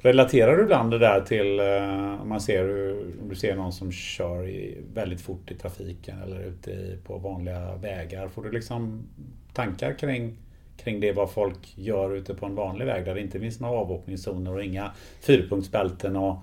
[0.00, 2.90] Relaterar du ibland det där till uh, om man ser
[3.22, 8.28] om du ser någon som kör väldigt fort i trafiken eller ute på vanliga vägar?
[8.28, 9.06] Får du liksom
[9.52, 10.36] tankar kring,
[10.76, 13.78] kring det vad folk gör ute på en vanlig väg där det inte finns några
[13.78, 16.36] avåkningszoner och inga fyrpunktsbälten och,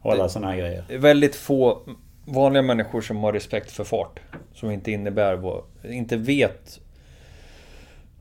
[0.00, 0.98] och alla sådana här grejer?
[0.98, 1.82] Väldigt få
[2.24, 4.20] vanliga människor som har respekt för fart.
[4.54, 6.80] Som inte innebär vad, inte vet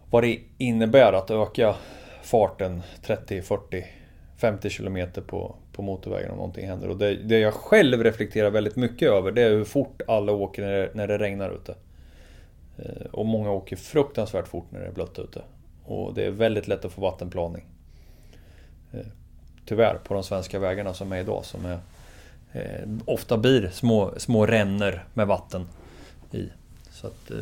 [0.09, 1.75] vad det innebär att öka
[2.21, 3.85] farten 30, 40,
[4.37, 6.87] 50 km på, på motorvägen om någonting händer.
[6.87, 10.61] Och det, det jag själv reflekterar väldigt mycket över det är hur fort alla åker
[10.61, 11.75] när det, när det regnar ute.
[12.77, 15.41] Eh, och många åker fruktansvärt fort när det är blött ute.
[15.85, 17.65] Och det är väldigt lätt att få vattenplaning.
[18.93, 18.99] Eh,
[19.65, 21.79] tyvärr på de svenska vägarna som är idag som är
[22.53, 25.67] eh, ofta blir små, små ränner med vatten
[26.31, 26.49] i.
[26.91, 27.37] Så att, eh,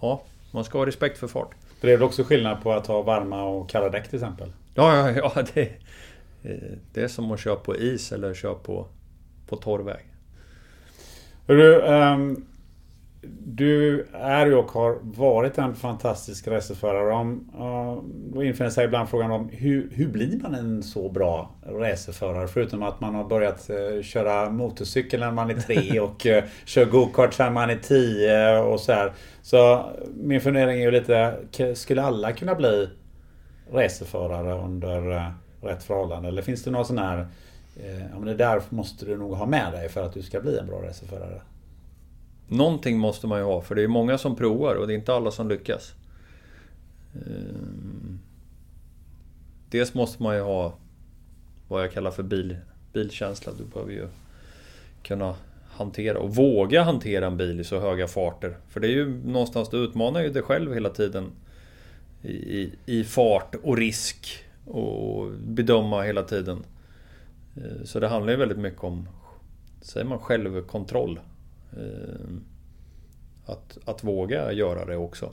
[0.00, 1.50] ja, man ska ha respekt för fart.
[1.80, 4.52] Det är väl också skillnad på att ha varma och kalla däck till exempel?
[4.74, 5.62] Ja, ja, ja det,
[6.42, 8.86] eh, det är som att köra på is eller köra på,
[9.48, 10.04] på torr väg.
[11.46, 12.46] Hörru, um,
[13.22, 17.14] du är ju och har varit en fantastisk racerförare.
[17.14, 17.50] Om,
[18.34, 22.48] då infinner sig ibland frågan om hur, hur blir man en så bra racerförare?
[22.48, 26.84] Förutom att man har börjat uh, köra motorcykel när man är tre och uh, kör
[26.84, 29.12] gokart när man är tio och så här.
[29.42, 31.36] Så min fundering är ju lite,
[31.74, 32.88] skulle alla kunna bli
[33.72, 35.30] racerförare under uh,
[35.62, 36.28] rätt förhållande?
[36.28, 37.26] Eller finns det någon sån här,
[38.12, 40.58] ja men det där måste du nog ha med dig för att du ska bli
[40.58, 41.40] en bra racerförare?
[42.52, 45.14] Någonting måste man ju ha, för det är många som provar och det är inte
[45.14, 45.94] alla som lyckas.
[47.14, 48.18] Ehm,
[49.70, 50.74] dels måste man ju ha
[51.68, 52.56] vad jag kallar för bil,
[52.92, 53.52] bilkänsla.
[53.58, 54.08] Du behöver ju
[55.02, 55.34] kunna
[55.68, 58.56] hantera och våga hantera en bil i så höga farter.
[58.68, 61.30] För det är ju någonstans, du utmanar ju dig själv hela tiden
[62.22, 66.64] i, i, i fart och risk och bedöma hela tiden.
[67.56, 69.08] Ehm, så det handlar ju väldigt mycket om,
[69.82, 71.20] säger man självkontroll.
[71.76, 72.30] Eh,
[73.46, 75.32] att, att våga göra det också.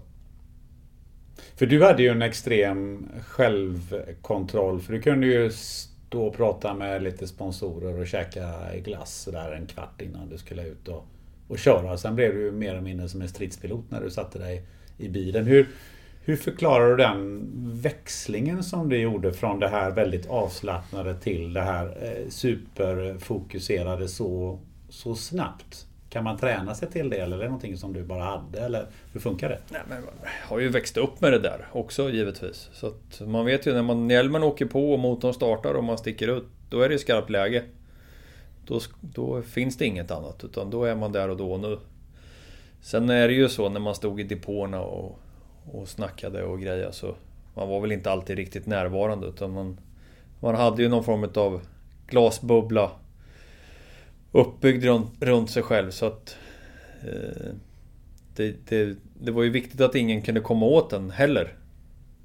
[1.56, 4.82] För du hade ju en extrem självkontroll.
[4.82, 9.66] För du kunde ju stå och prata med lite sponsorer och käka glass sådär en
[9.66, 11.06] kvart innan du skulle ut och,
[11.48, 11.98] och köra.
[11.98, 14.66] Sen blev du ju mer eller mindre som en stridspilot när du satte dig
[14.98, 15.46] i bilen.
[15.46, 15.68] Hur,
[16.24, 21.62] hur förklarar du den växlingen som du gjorde från det här väldigt avslappnade till det
[21.62, 24.60] här eh, superfokuserade så,
[24.90, 25.88] så snabbt?
[26.18, 28.60] Kan man träna sig till det eller är det någonting som du bara hade?
[28.60, 29.60] Eller hur funkar det?
[29.70, 32.70] Nej, men jag har ju växt upp med det där också givetvis.
[32.74, 35.98] Så att man vet ju när man, hjälmen åker på och motorn startar och man
[35.98, 36.44] sticker ut.
[36.70, 37.64] Då är det ju skarpt läge.
[38.66, 41.78] Då, då, finns det inget annat utan då är man där och då och nu.
[42.82, 45.20] Sen är det ju så när man stod i depåerna och,
[45.72, 47.16] och snackade och grejer så
[47.54, 49.80] man var väl inte alltid riktigt närvarande utan man,
[50.40, 51.62] man hade ju någon form av
[52.08, 52.92] glasbubbla
[54.32, 56.38] uppbyggd runt, runt sig själv så att
[57.04, 57.52] eh,
[58.36, 61.54] det, det, det, var ju viktigt att ingen kunde komma åt den heller.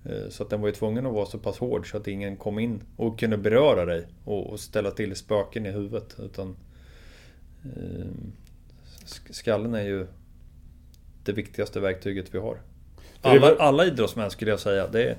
[0.05, 2.37] Eh, så att den var ju tvungen att vara så pass hård så att ingen
[2.37, 6.17] kom in och kunde beröra dig och, och ställa till spöken i huvudet.
[6.19, 6.57] Utan
[7.65, 8.07] eh,
[9.31, 10.07] Skallen är ju
[11.25, 12.59] det viktigaste verktyget vi har.
[13.21, 14.87] Alla, alla idrottsmän skulle jag säga.
[14.87, 15.17] Det är,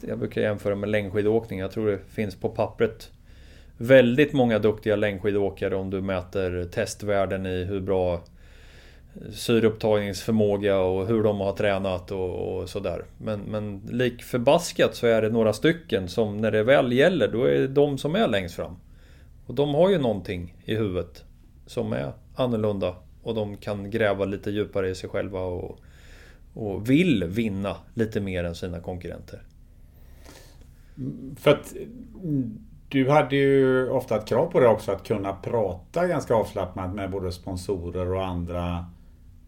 [0.00, 1.58] jag brukar jämföra med längdskidåkning.
[1.58, 3.10] Jag tror det finns på pappret
[3.80, 8.22] väldigt många duktiga längdskidåkare om du mäter testvärden i hur bra
[9.32, 13.04] syreupptagningsförmåga och hur de har tränat och, och sådär.
[13.18, 17.44] Men, men lik förbaskat så är det några stycken som när det väl gäller, då
[17.44, 18.76] är det de som är längst fram.
[19.46, 21.24] Och de har ju någonting i huvudet
[21.66, 25.78] som är annorlunda och de kan gräva lite djupare i sig själva och,
[26.54, 29.42] och vill vinna lite mer än sina konkurrenter.
[31.36, 31.74] För att
[32.90, 37.10] du hade ju ofta ett krav på dig också att kunna prata ganska avslappnat med
[37.10, 38.86] både sponsorer och andra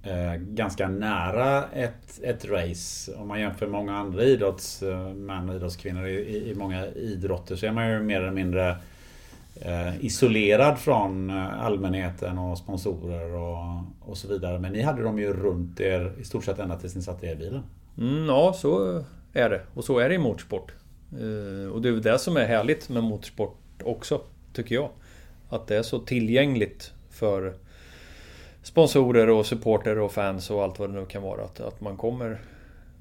[0.02, 3.12] eh, ganska nära ett, ett race.
[3.14, 7.66] Om man jämför med många andra idrottsmän eh, och idrottskvinnor i, i många idrotter så
[7.66, 8.76] är man ju mer eller mindre
[9.60, 14.58] eh, isolerad från eh, allmänheten och sponsorer och, och så vidare.
[14.58, 17.32] Men ni hade dem ju runt er i stort sett ända tills ni satte er
[17.32, 17.62] i bilen.
[17.98, 19.60] Mm, ja, så är det.
[19.74, 20.72] Och så är det i motorsport.
[21.12, 24.20] Eh, och det är väl det som är härligt med motorsport också,
[24.52, 24.90] tycker jag.
[25.48, 27.54] Att det är så tillgängligt för
[28.62, 31.44] sponsorer och supporter och fans och allt vad det nu kan vara.
[31.44, 32.40] Att, att man kommer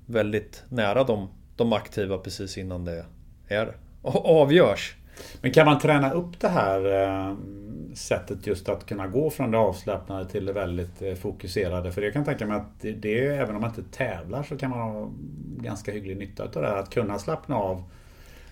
[0.05, 3.05] väldigt nära de, de aktiva precis innan det
[3.47, 4.95] är och avgörs.
[5.41, 7.35] Men kan man träna upp det här eh,
[7.93, 11.91] sättet just att kunna gå från det avslappnade till det väldigt eh, fokuserade?
[11.91, 14.69] För jag kan tänka mig att det, det, även om man inte tävlar så kan
[14.69, 15.11] man ha
[15.57, 16.77] ganska hygglig nytta av det här.
[16.77, 17.83] Att kunna slappna av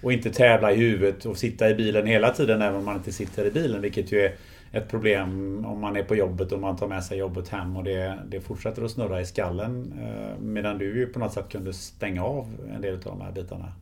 [0.01, 3.11] och inte tävla i huvudet och sitta i bilen hela tiden även om man inte
[3.11, 3.81] sitter i bilen.
[3.81, 4.35] Vilket ju är
[4.71, 7.83] ett problem om man är på jobbet och man tar med sig jobbet hem och
[7.83, 9.93] det, det fortsätter att snurra i skallen.
[10.01, 13.31] Eh, medan du ju på något sätt kunde stänga av en del av de här
[13.31, 13.73] bitarna.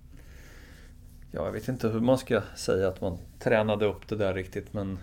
[1.31, 4.73] Ja, jag vet inte hur man ska säga att man tränade upp det där riktigt
[4.73, 4.99] men...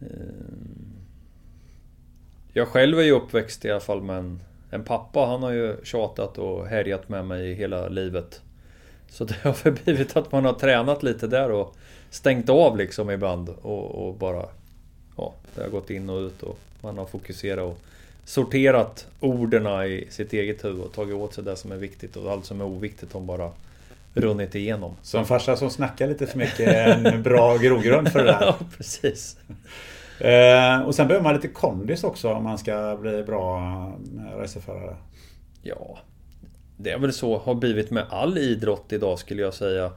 [0.00, 0.06] Eh,
[2.52, 5.26] jag själv är ju uppväxt i alla fall med en, en pappa.
[5.26, 8.42] Han har ju tjatat och härjat med mig hela livet.
[9.10, 11.76] Så det har väl blivit att man har tränat lite där och
[12.10, 14.46] stängt av liksom ibland och, och bara...
[15.16, 17.78] Ja, det har gått in och ut och man har fokuserat och
[18.24, 22.32] sorterat orden i sitt eget huvud och tagit åt sig det som är viktigt och
[22.32, 23.50] allt som är oviktigt har bara
[24.14, 24.96] runnit igenom.
[25.02, 28.38] Så en farsa som snackar lite för mycket är en bra grogrund för det där.
[28.40, 29.36] ja, precis.
[30.18, 33.60] Eh, och sen behöver man lite kondis också om man ska bli bra
[34.36, 34.96] racerförare.
[35.62, 35.98] Ja,
[36.82, 39.92] det är väl så har blivit med all idrott idag skulle jag säga.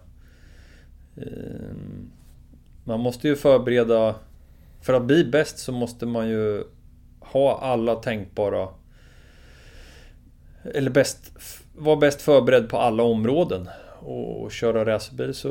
[1.17, 2.11] Ehm,
[2.83, 4.15] man måste ju förbereda...
[4.81, 6.63] För att bli bäst så måste man ju
[7.19, 8.67] ha alla tänkbara...
[10.63, 11.31] Eller bäst...
[11.75, 13.69] Vara bäst förberedd på alla områden.
[13.99, 15.49] Och köra racerbil så...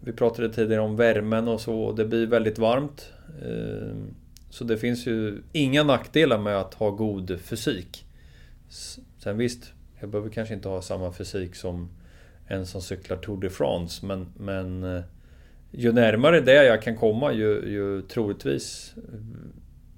[0.00, 1.80] Vi pratade tidigare om värmen och så.
[1.80, 3.12] Och det blir väldigt varmt.
[3.44, 4.14] Ehm,
[4.50, 8.04] så det finns ju inga nackdelar med att ha god fysik.
[9.18, 11.88] Sen visst, jag behöver kanske inte ha samma fysik som
[12.46, 14.06] en som cyklar Tour de France.
[14.06, 15.02] Men, men eh,
[15.70, 18.94] ju närmare det jag kan komma ju, ju troligtvis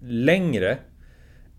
[0.01, 0.79] längre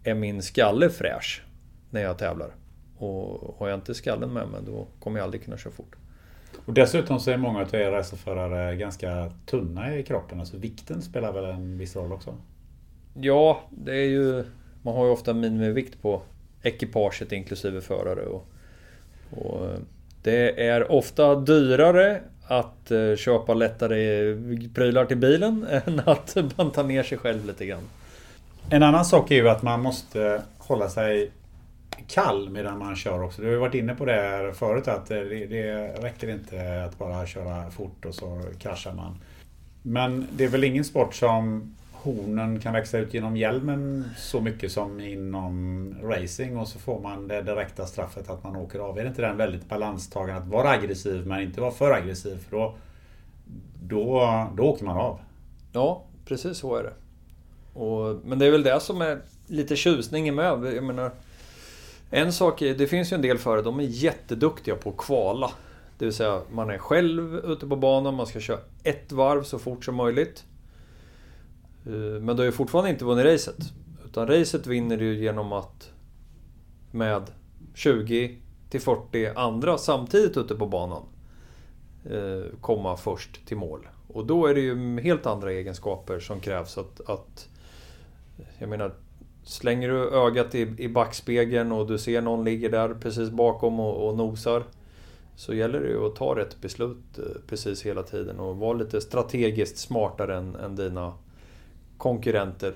[0.03, 1.43] är min skalle fräsch
[1.89, 2.55] när jag tävlar.
[2.97, 5.95] Och har jag inte skallen med mig då kommer jag aldrig kunna köra fort.
[6.65, 10.39] Och dessutom så är många av er racerförare ganska tunna i kroppen.
[10.39, 12.35] Alltså vikten spelar väl en viss roll också?
[13.13, 14.43] Ja, det är ju...
[14.81, 16.21] Man har ju ofta minimivikt på
[16.63, 18.25] ekipaget inklusive förare.
[18.25, 18.47] Och,
[19.31, 19.79] och eh,
[20.23, 24.35] det är ofta dyrare att eh, köpa lättare
[24.73, 27.83] prylar till bilen än att banta ner sig själv lite grann.
[28.69, 31.31] En annan sak är ju att man måste hålla sig
[32.07, 33.41] kall medan man kör också.
[33.41, 36.97] Du har ju varit inne på det här förut att det, det räcker inte att
[36.97, 39.17] bara köra fort och så kraschar man.
[39.81, 41.73] Men det är väl ingen sport som
[42.03, 47.27] hornen kan växa ut genom hjälmen så mycket som inom racing och så får man
[47.27, 48.99] det direkta straffet att man åker av.
[48.99, 52.37] Är det inte den väldigt balanstagande att vara aggressiv men inte vara för aggressiv?
[52.49, 52.75] För då,
[53.83, 55.19] då, då åker man av.
[55.73, 56.93] Ja, precis så är det.
[57.79, 60.75] Och, men det är väl det som är lite tjusningen med.
[60.75, 61.11] Jag menar,
[62.09, 65.51] en sak är, det finns ju en del förare, de är jätteduktiga på att kvala.
[65.97, 69.59] Det vill säga, man är själv ute på banan, man ska köra ett varv så
[69.59, 70.43] fort som möjligt.
[71.85, 73.73] Eh, men du har ju fortfarande inte vunnit racet.
[74.05, 75.91] Utan racet vinner du genom att
[76.91, 77.31] med
[77.73, 78.37] 20
[78.69, 81.03] till 40 andra samtidigt ute på banan
[82.05, 83.87] eh, komma först till mål.
[84.07, 87.09] Och då är det ju helt andra egenskaper som krävs att...
[87.09, 87.49] att
[88.59, 88.93] jag menar,
[89.43, 94.07] slänger du ögat i, i backspegeln och du ser någon ligger där precis bakom och,
[94.07, 94.63] och nosar.
[95.35, 99.01] Så gäller det ju att ta rätt beslut eh, precis hela tiden och vara lite
[99.01, 101.13] strategiskt smartare än, än dina
[102.03, 102.73] konkurrenter.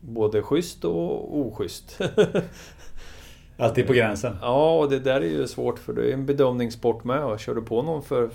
[0.00, 2.00] Både schysst och oschysst.
[3.56, 4.36] Alltid på gränsen.
[4.40, 7.24] Ja, och det där är ju svårt för det är en bedömningssport med.
[7.24, 8.30] Och kör du på någon för...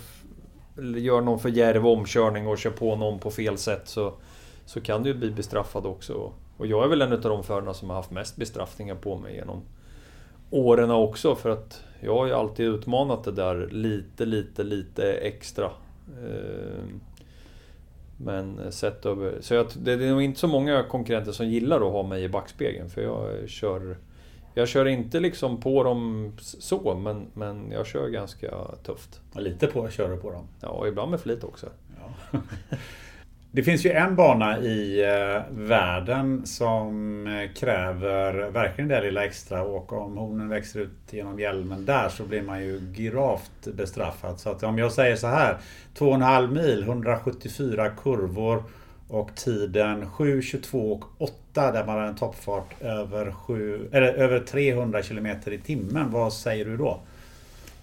[0.96, 4.12] Gör någon för djärv omkörning och kör på någon på fel sätt så...
[4.66, 6.32] Så kan du ju bli bestraffad också.
[6.56, 9.34] Och jag är väl en av de förarna som har haft mest bestraffningar på mig
[9.34, 9.62] genom
[10.50, 11.34] åren också.
[11.34, 15.70] För att jag har ju alltid utmanat det där lite, lite, lite extra.
[18.22, 19.38] Eh, men sett över...
[19.40, 22.28] Så jag, det är nog inte så många konkurrenter som gillar att ha mig i
[22.28, 22.90] backspegeln.
[22.90, 23.96] För jag kör...
[24.54, 28.50] Jag kör inte liksom på dem så, men, men jag kör ganska
[28.82, 29.20] tufft.
[29.34, 30.44] lite på kör du på dem?
[30.60, 31.66] Ja, ibland med flit också.
[32.00, 32.40] Ja.
[33.54, 39.62] Det finns ju en bana i eh, världen som eh, kräver verkligen det lilla extra
[39.62, 44.40] och om hornen växer ut genom hjälmen där så blir man ju gravt bestraffad.
[44.40, 45.56] Så att om jag säger så här
[45.98, 48.62] 2,5 mil, 174 kurvor
[49.08, 55.02] och tiden 7.22 och 8 där man har en toppfart över, 7, eller över 300
[55.02, 56.10] km i timmen.
[56.10, 57.00] Vad säger du då?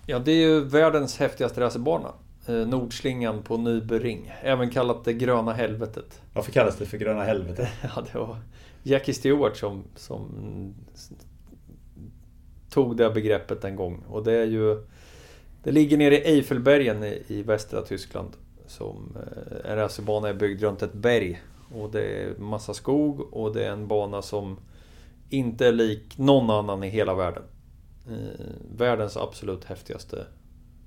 [0.05, 2.09] Ja, det är ju världens häftigaste racerbana.
[2.50, 4.34] Eh, Nordslingan på Nybering.
[4.41, 6.22] Även kallat det gröna helvetet.
[6.34, 7.70] Varför kallas det för gröna helvetet?
[7.95, 8.38] ja, det var
[8.84, 10.26] Jackie Stewart som, som
[12.70, 14.04] tog det begreppet en gång.
[14.08, 14.86] Och det är ju...
[15.64, 18.30] Det ligger nere i Eiffelbergen i, i västra Tyskland.
[18.68, 21.41] Som eh, en racerbana är byggd runt ett berg.
[21.74, 24.60] Och det är massa skog och det är en bana som
[25.30, 27.43] inte är lik någon annan i hela världen.
[28.08, 28.45] Eh,
[28.78, 30.26] världens absolut häftigaste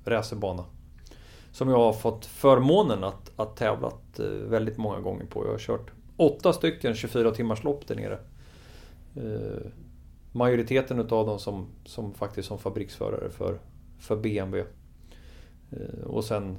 [0.04, 0.64] racerbana.
[1.52, 5.44] Som jag har fått förmånen att, att tävlat eh, väldigt många gånger på.
[5.44, 8.18] Jag har kört åtta stycken 24 timmars lopp där nere.
[9.16, 9.66] Eh,
[10.32, 13.58] majoriteten utav dem som, som faktiskt som fabriksförare för,
[13.98, 14.70] för BMW.
[15.70, 16.56] Eh, och sen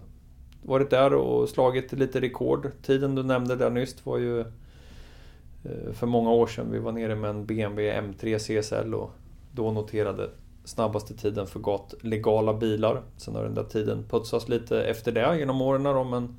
[0.62, 2.72] varit där och slagit lite rekord.
[2.82, 6.72] Tiden du nämnde där nyss var ju eh, för många år sedan.
[6.72, 9.12] Vi var nere med en BMW M3 CSL och
[9.52, 10.30] då noterade
[10.66, 11.60] snabbaste tiden för
[12.02, 13.02] legala bilar.
[13.18, 16.36] Sen har den där tiden putsats lite efter det genom åren då, men,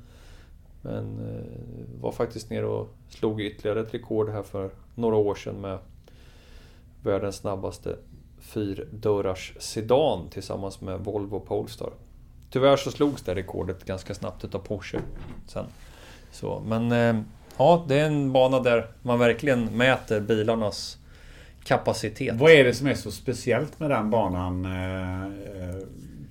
[0.81, 5.61] men eh, var faktiskt nere och slog ytterligare ett rekord här för några år sedan
[5.61, 5.77] med
[7.03, 7.95] världens snabbaste
[8.39, 11.91] fyrdörrars sedan tillsammans med Volvo Polestar.
[12.49, 14.99] Tyvärr så slogs det rekordet ganska snabbt utav Porsche
[15.47, 15.65] sen.
[16.31, 17.21] Så, men eh,
[17.57, 20.97] ja, det är en bana där man verkligen mäter bilarnas
[21.65, 22.35] kapacitet.
[22.35, 24.65] Vad är det som är så speciellt med den banan?
[24.65, 25.87] Eh,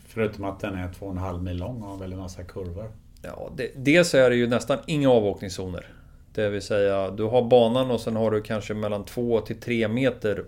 [0.06, 2.90] förutom att den är 2,5 mil lång och har väldigt massa kurvor.
[3.22, 5.86] Ja, det, dels är det ju nästan inga avåkningszoner.
[6.34, 9.88] Det vill säga, du har banan och sen har du kanske mellan 2 till 3
[9.88, 10.44] meter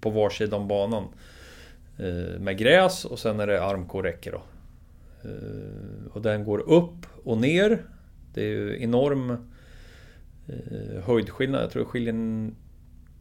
[0.00, 1.04] på var sida om banan.
[1.98, 4.42] Eh, med gräs och sen är det armkorräcke då.
[5.28, 7.82] Eh, och den går upp och ner.
[8.34, 9.30] Det är ju enorm
[10.46, 11.62] eh, höjdskillnad.
[11.62, 12.12] Jag tror det skiljer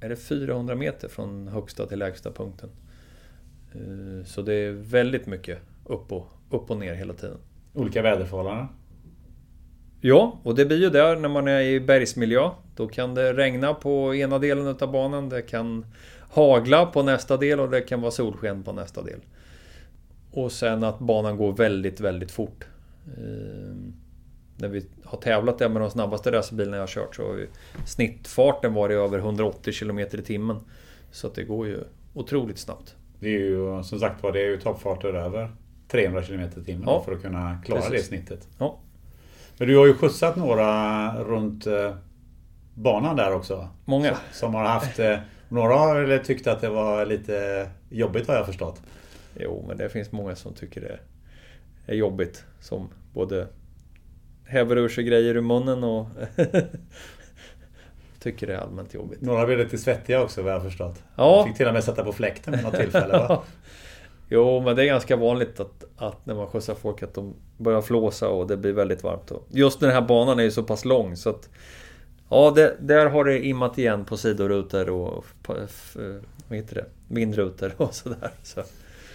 [0.04, 2.70] är det 400 meter från högsta till lägsta punkten.
[3.72, 7.38] Eh, så det är väldigt mycket upp och, upp och ner hela tiden.
[7.74, 8.68] Olika väderförhållanden?
[10.02, 12.50] Ja, och det blir ju där när man är i bergsmiljö.
[12.76, 15.30] Då kan det regna på ena delen av banan.
[15.30, 15.86] Det kan
[16.30, 19.20] hagla på nästa del och det kan vara solsken på nästa del.
[20.32, 22.66] Och sen att banan går väldigt, väldigt fort.
[24.58, 27.48] När vi har tävlat där med de snabbaste racerbilarna jag har kört så har ju
[27.86, 30.60] snittfarten varit över 180 km i timmen.
[31.12, 31.80] Så att det går ju
[32.14, 32.96] otroligt snabbt.
[33.20, 35.52] Det är ju som sagt var, det är ju toppfarter över
[35.88, 37.04] 300 km i timmen Ja.
[37.06, 38.02] för att kunna klara Precis.
[38.02, 38.48] det snittet.
[38.58, 38.80] Ja.
[39.58, 41.96] Men du har ju skjutsat några runt eh,
[42.74, 43.68] banan där också.
[43.86, 44.18] Många.
[44.32, 45.00] Som har haft...
[45.00, 45.18] eh,
[45.50, 48.82] Några har tyckt att det var lite jobbigt har jag förstått.
[49.40, 51.00] Jo, men det finns många som tycker det
[51.94, 52.46] är jobbigt.
[52.60, 53.48] Som både
[54.46, 56.08] häver ur sig grejer ur munnen och
[58.20, 59.22] tycker det är allmänt jobbigt.
[59.22, 61.04] Några blev lite svettiga också vad jag har förstått.
[61.16, 61.46] Ja.
[61.48, 63.44] Fick till och med sätta på fläkten vid något tillfälle va?
[64.30, 67.82] Jo, men det är ganska vanligt att, att när man skjutsar folk att de börjar
[67.82, 69.32] flåsa och det blir väldigt varmt.
[69.32, 71.50] Och just den här banan är ju så pass lång så att
[72.30, 75.26] Ja, det, där har det immat igen på sidorutor och
[76.48, 76.86] vad heter det?
[77.08, 78.32] Vindrutor och sådär.
[78.44, 78.62] Så.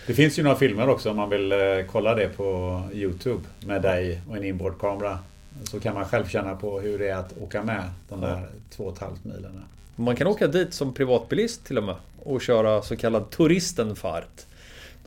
[0.09, 1.59] Det finns ju några filmer också om man vill eh,
[1.90, 5.18] kolla det på Youtube med dig och en inboardkamera.
[5.64, 8.84] Så kan man själv känna på hur det är att åka med de där två
[8.84, 9.62] och ett halvt milen.
[9.96, 14.46] Man kan åka dit som privatbilist till och med och köra så kallad turistenfart.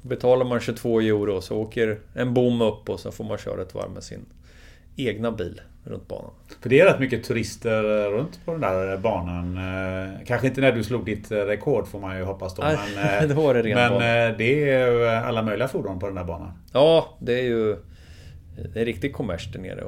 [0.01, 3.37] Då betalar man 22 euro och så åker en bom upp och så får man
[3.37, 4.25] köra ett varv med sin
[4.95, 6.31] egna bil runt banan.
[6.61, 9.57] För det är rätt mycket turister runt på den där banan.
[9.57, 12.61] Eh, Kanske inte när du slog ditt eh, rekord får man ju hoppas då.
[12.61, 12.73] Men,
[13.21, 16.23] eh, det var det men eh, det är ju alla möjliga fordon på den där
[16.23, 16.51] banan.
[16.73, 17.77] Ja, det är ju
[18.73, 19.83] det är riktig kommers där nere.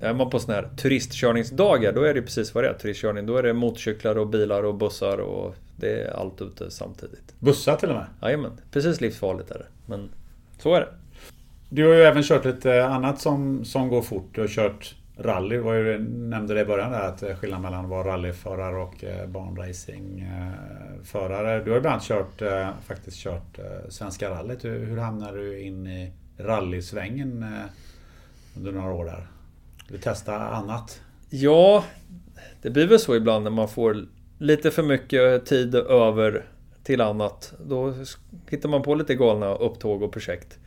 [0.00, 2.74] Är man på sådana här turistkörningsdagar då är det precis vad det är.
[2.74, 3.26] Turistkörning.
[3.26, 7.34] Då är det motorcyklar och bilar och bussar och det är allt ute samtidigt.
[7.38, 8.06] Bussar till och med.
[8.22, 9.66] Jajamän, precis livsfarligt är det.
[9.86, 10.10] Men
[10.58, 10.88] så är det.
[11.68, 14.28] Du har ju även kört lite annat som, som går fort.
[14.32, 15.58] Du har kört rally.
[15.58, 19.26] var du nämnde det i början där att skillnaden mellan att vara rallyförare och eh,
[19.26, 21.64] banracingförare.
[21.64, 24.64] Du har ju bland annat kört, eh, faktiskt kört eh, Svenska rallyt.
[24.64, 27.44] Hur, hur hamnade du in i rallysvängen
[28.56, 29.26] under några år där?
[29.88, 31.00] Du testa annat?
[31.30, 31.84] Ja,
[32.62, 34.06] det blir väl så ibland när man får
[34.38, 36.44] lite för mycket tid över
[36.82, 37.54] till annat.
[37.66, 37.94] Då
[38.50, 40.58] hittar man på lite galna upptåg och projekt.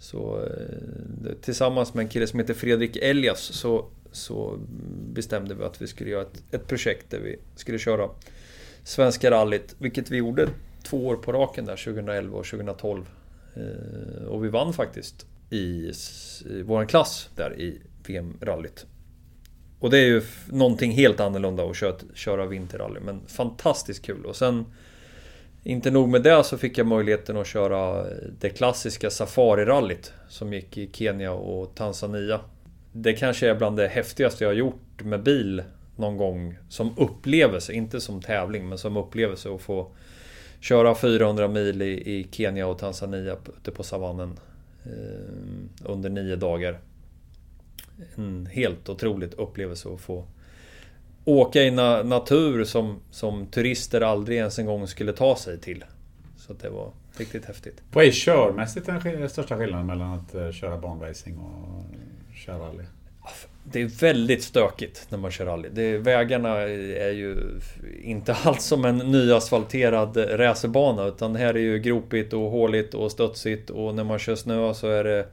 [0.00, 4.58] Så eh, tillsammans med en kille som heter Fredrik Elias så, så
[5.12, 8.08] bestämde vi att vi skulle göra ett, ett projekt där vi skulle köra
[8.84, 10.48] Svenska rallyt, vilket vi gjorde
[10.82, 13.10] två år på raken där, 2011 och 2012.
[13.56, 15.92] Eh, och vi vann faktiskt i,
[16.46, 18.86] i vår klass där i VM-rallyt.
[19.78, 24.26] Och det är ju någonting helt annorlunda att köra, köra vinterrally, men fantastiskt kul.
[24.26, 24.64] Och sen,
[25.64, 28.06] inte nog med det, så fick jag möjligheten att köra
[28.38, 32.40] det klassiska Safari-rallyt som gick i Kenya och Tanzania.
[32.92, 35.62] Det kanske är bland det häftigaste jag har gjort med bil
[35.96, 39.90] någon gång som upplevelse, inte som tävling, men som upplevelse att få
[40.60, 44.38] köra 400 mil i, i Kenya och Tanzania ute på savannen
[44.84, 46.80] eh, under nio dagar.
[48.14, 50.24] En helt otroligt upplevelse att få
[51.24, 55.84] åka i na natur som, som turister aldrig ens en gång skulle ta sig till.
[56.36, 57.82] Så det var riktigt häftigt.
[57.92, 61.84] Vad är körmässigt den största skillnaden mellan att eh, köra banracing och
[62.34, 62.84] köra rally?
[63.64, 65.68] Det är väldigt stökigt när man kör rally.
[65.68, 67.36] Det, vägarna är ju
[68.02, 73.12] inte alls som en nyasfalterad racerbana utan det här är ju gropigt och håligt och
[73.12, 75.26] studsigt och när man kör snö så är det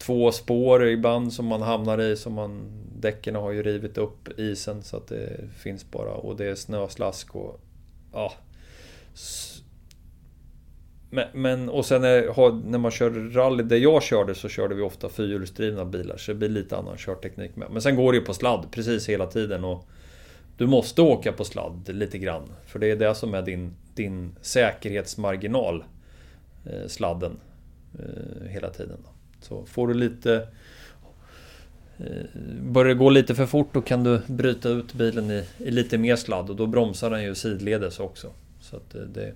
[0.00, 4.82] två spår ibland som man hamnar i som man Däcken har ju rivit upp isen
[4.82, 7.60] så att det finns bara och det är snöslask och
[8.12, 8.32] ja.
[11.10, 14.82] Men, men och sen är, när man kör rally, där jag körde så körde vi
[14.82, 17.70] ofta fyrhjulsdrivna bilar så det blir lite annan körteknik med.
[17.70, 19.88] Men sen går det ju på sladd precis hela tiden och
[20.56, 22.52] du måste åka på sladd lite grann.
[22.66, 25.84] För det är det som är din, din säkerhetsmarginal.
[26.66, 27.40] Eh, sladden.
[27.98, 28.98] Eh, hela tiden.
[29.04, 29.19] Då.
[29.40, 30.48] Så får du lite...
[31.98, 35.70] Eh, börjar det gå lite för fort då kan du bryta ut bilen i, i
[35.70, 38.32] lite mer sladd och då bromsar den ju sidledes också.
[38.60, 39.34] Så eh, det...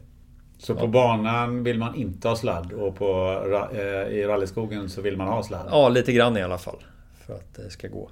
[0.58, 3.40] Så på banan vill man inte ha sladd och på,
[3.74, 5.66] eh, i rallyskogen så vill man ha sladd?
[5.70, 6.78] Ja, lite grann i alla fall.
[7.26, 8.10] För att det ska gå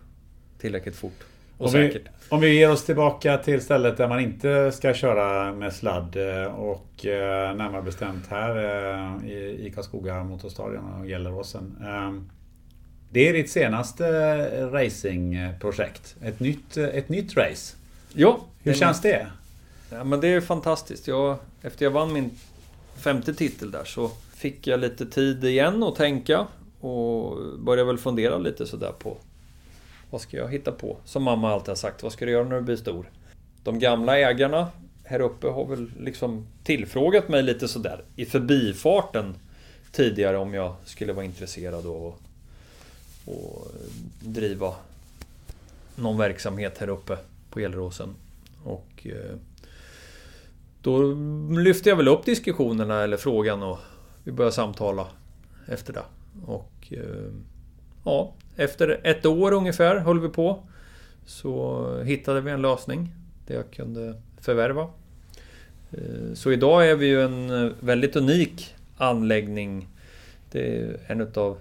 [0.59, 1.25] tillräckligt fort.
[1.67, 1.99] Om vi,
[2.29, 6.45] om vi ger oss tillbaka till stället där man inte ska köra med sladd eh,
[6.55, 11.77] och eh, närmare bestämt här eh, i, i Karlskoga Motorstadion och Gelleråsen.
[11.81, 12.13] Eh,
[13.11, 14.05] Det är ditt senaste
[14.71, 16.17] racingprojekt.
[16.23, 17.77] Ett nytt, ett nytt race.
[18.15, 19.27] Ja, Hur känns det?
[19.91, 21.09] Ja, men det är fantastiskt.
[21.09, 22.31] Jag, efter jag vann min
[22.97, 26.47] femte titel där så fick jag lite tid igen att tänka
[26.81, 29.17] och började väl fundera lite sådär på
[30.13, 30.97] vad ska jag hitta på?
[31.05, 33.11] Som mamma alltid har sagt, vad ska du göra när du blir stor?
[33.63, 34.69] De gamla ägarna
[35.05, 39.35] här uppe har väl liksom tillfrågat mig lite sådär i förbifarten
[39.93, 42.21] tidigare om jag skulle vara intresserad av att
[43.25, 43.67] och
[44.21, 44.75] driva
[45.97, 47.19] någon verksamhet här uppe
[47.51, 48.15] på Elråsen.
[48.65, 49.37] Och eh,
[50.83, 51.03] då
[51.59, 53.79] lyfte jag väl upp diskussionerna eller frågan och
[54.25, 55.07] vi började samtala
[55.69, 56.05] efter det.
[56.47, 57.33] Och eh,
[58.05, 60.63] ja, efter ett år ungefär höll vi på.
[61.27, 63.09] Så hittade vi en lösning
[63.47, 64.89] där jag kunde förvärva.
[65.91, 69.89] Eh, så idag är vi ju en eh, väldigt unik anläggning.
[70.51, 71.59] Det är en utav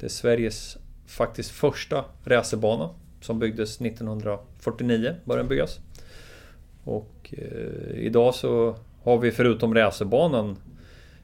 [0.00, 2.90] det är Sveriges faktiskt första racerbana
[3.20, 5.80] som byggdes 1949, började den byggas.
[6.84, 10.56] Och eh, idag så har vi förutom racerbanan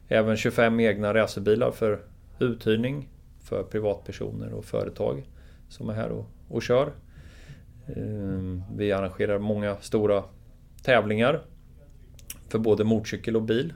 [0.08, 1.98] även 25 egna racerbilar för
[2.38, 3.08] uthyrning
[3.46, 5.24] för privatpersoner och företag
[5.68, 6.92] som är här och, och kör.
[7.86, 10.24] Eh, vi arrangerar många stora
[10.82, 11.42] tävlingar
[12.48, 13.72] för både motorcykel och bil.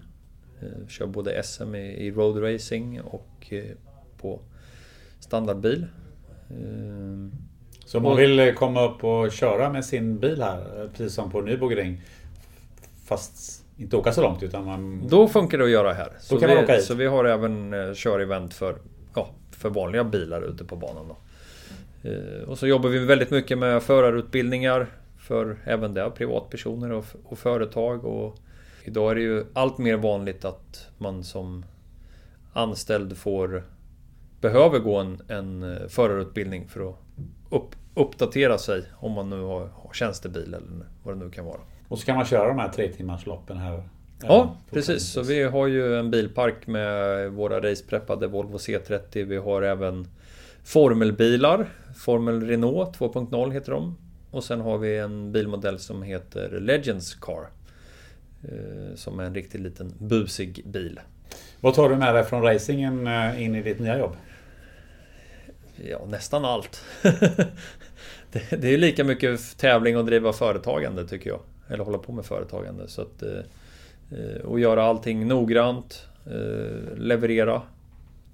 [0.60, 3.64] Eh, kör både SM i, road racing och eh,
[4.16, 4.40] på
[5.20, 5.86] standardbil.
[6.51, 7.38] Eh,
[7.84, 11.42] Så om man vill komma upp och köra med sin bil här, precis som på
[11.42, 11.97] Nürburgring.
[13.05, 15.09] Fast inte åka så långt utan man...
[15.09, 16.12] Då funkar det att göra här.
[16.20, 18.76] Så, vi, så vi har även eh, kör-event för,
[19.61, 21.09] för vanliga bilar ute på banan.
[21.09, 21.16] Då.
[22.11, 24.87] Eh, och så jobbar vi väldigt mycket med förarutbildningar
[25.19, 28.05] för även där privatpersoner och, och företag.
[28.05, 28.37] Och
[28.85, 31.65] idag är det ju allt mer vanligt att man som
[32.53, 33.65] anställd får
[34.41, 36.97] behöver gå en, en eh, förarutbildning för att
[37.51, 41.61] upp, uppdatera sig om man nu har, har tjänstebil eller vad det nu kan vara.
[41.89, 43.89] Och så kan man köra de här tre timmars loppen här.
[44.22, 45.12] Ja, precis.
[45.12, 49.24] Så vi har ju en bilpark med våra racepreppade Volvo C30.
[49.24, 50.09] Vi har även
[50.64, 51.66] formelbilar.
[51.97, 53.97] Formel Renault 2.0 heter de.
[54.30, 57.48] Och sen har vi en bilmodell som heter Legends Car.
[58.42, 61.01] eh, Som är en riktigt liten busig bil.
[61.60, 64.16] Vad tar du med dig från racingen eh, in i ditt nya jobb?
[65.90, 66.82] Ja, nästan allt.
[68.32, 71.40] det, är lika mycket tävling och driva företagande tycker jag.
[71.68, 72.88] Eller hålla på med företagande.
[72.88, 73.40] Så att, eh,
[74.11, 76.07] Eh, och göra allting noggrant.
[76.27, 77.62] Eh, leverera.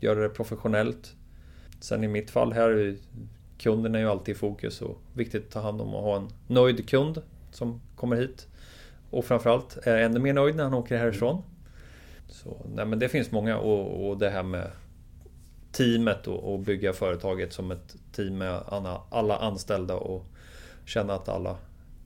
[0.00, 1.16] Göra det professionellt.
[1.80, 2.96] Sen i mitt fall här, är
[3.58, 6.28] kunden är ju alltid i fokus och viktigt att ta hand om och ha en
[6.46, 8.48] nöjd kund som kommer hit.
[9.10, 11.42] Och framförallt är ännu mer nöjd när han åker härifrån.
[12.28, 14.70] Så, nej men det finns många och, och det här med
[15.72, 20.26] teamet och, och bygga företaget som ett team med alla, alla anställda och
[20.84, 21.56] känna att alla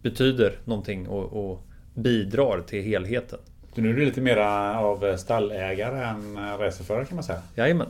[0.03, 1.63] betyder någonting och, och
[1.95, 3.39] bidrar till helheten.
[3.75, 7.43] Så nu är du lite mera av stallägare än eh, racerförare kan man säga.
[7.55, 7.87] Jajamän.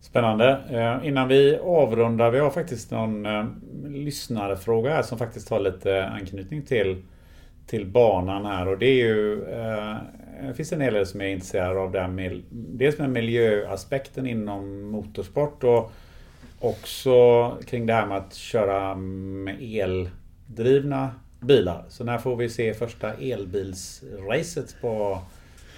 [0.00, 0.60] Spännande.
[0.70, 3.44] Eh, Innan vi avrundar, vi har faktiskt någon eh,
[3.84, 7.02] lyssnarfråga här som faktiskt har lite anknytning till,
[7.66, 9.96] till banan här och det är ju eh,
[10.48, 14.26] det finns en hel del som är intresserade av det här med dels med miljöaspekten
[14.26, 15.92] inom motorsport och
[16.60, 21.10] också kring det här med att köra med eldrivna
[21.42, 21.84] bilar.
[21.88, 25.22] Så när får vi se första elbilsracet på,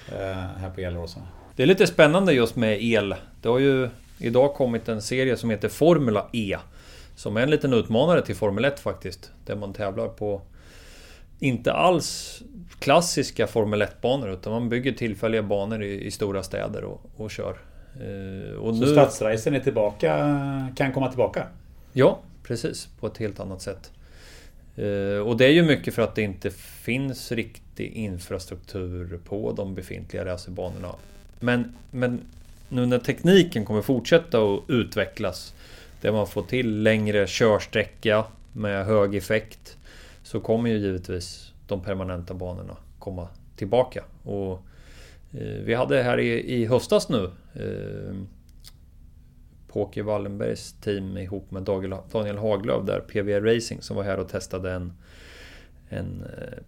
[0.09, 1.23] eh, här på Gelleråsen?
[1.57, 3.15] Det är lite spännande just med el.
[3.43, 3.89] Det har ju
[4.19, 6.57] idag kommit en serie som heter Formula E.
[7.17, 9.31] Som är en liten utmanare till Formel 1 faktiskt.
[9.47, 10.43] Där man tävlar på
[11.39, 12.43] inte alls
[12.79, 17.57] klassiska Formel 1-banor utan man bygger tillfälliga banor i, i stora städer och, och kör.
[18.01, 20.13] Eh, och Så stadsracen är tillbaka,
[20.77, 21.47] kan komma tillbaka?
[21.93, 22.89] Ja, precis.
[23.01, 23.91] På ett helt annat sätt.
[24.77, 29.75] Eh, och det är ju mycket för att det inte finns riktig infrastruktur på de
[29.75, 30.95] befintliga racerbanorna.
[31.41, 32.21] Men, men
[32.69, 35.55] nu när tekniken kommer fortsätta att utvecklas
[36.01, 39.77] där man får till längre körsträcka med hög effekt
[40.23, 44.05] så kommer ju givetvis de permanenta banorna komma tillbaka.
[44.23, 44.53] Och
[45.33, 48.15] eh, vi hade här i, i höstas nu eh,
[49.77, 54.73] Åke Wallenbergs team ihop med Daniel- Haglöf där, PVR Racing, som var här och testade
[54.73, 54.93] en,
[55.89, 56.59] en eh,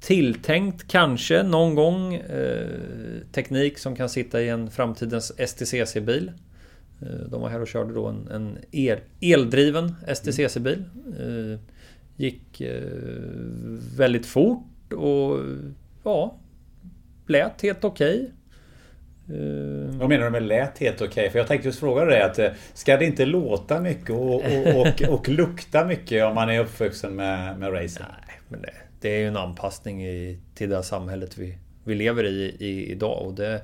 [0.00, 2.68] tilltänkt, kanske någon gång, eh,
[3.32, 6.32] teknik som kan sitta i en framtidens STCC-bil.
[7.02, 10.84] Eh, de var här och körde då en, en el, eldriven STCC-bil.
[11.18, 11.60] Eh,
[12.16, 12.82] gick eh,
[13.96, 15.40] väldigt fort och
[16.04, 16.36] ja,
[17.26, 18.14] lät helt okej.
[18.16, 18.30] Okay.
[19.98, 21.08] Vad menar du med lät helt okej?
[21.08, 21.30] Okay?
[21.30, 24.76] För jag tänkte just fråga dig att eh, ska det inte låta mycket och, och,
[24.76, 28.06] och, och lukta mycket om man är uppvuxen med, med racing?
[28.26, 32.24] Nej, men det, det är ju en anpassning i, till det samhället vi, vi lever
[32.24, 33.26] i, i idag.
[33.26, 33.54] Och det,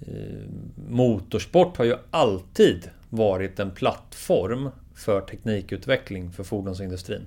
[0.00, 0.48] eh,
[0.88, 7.26] motorsport har ju alltid varit en plattform för teknikutveckling för fordonsindustrin.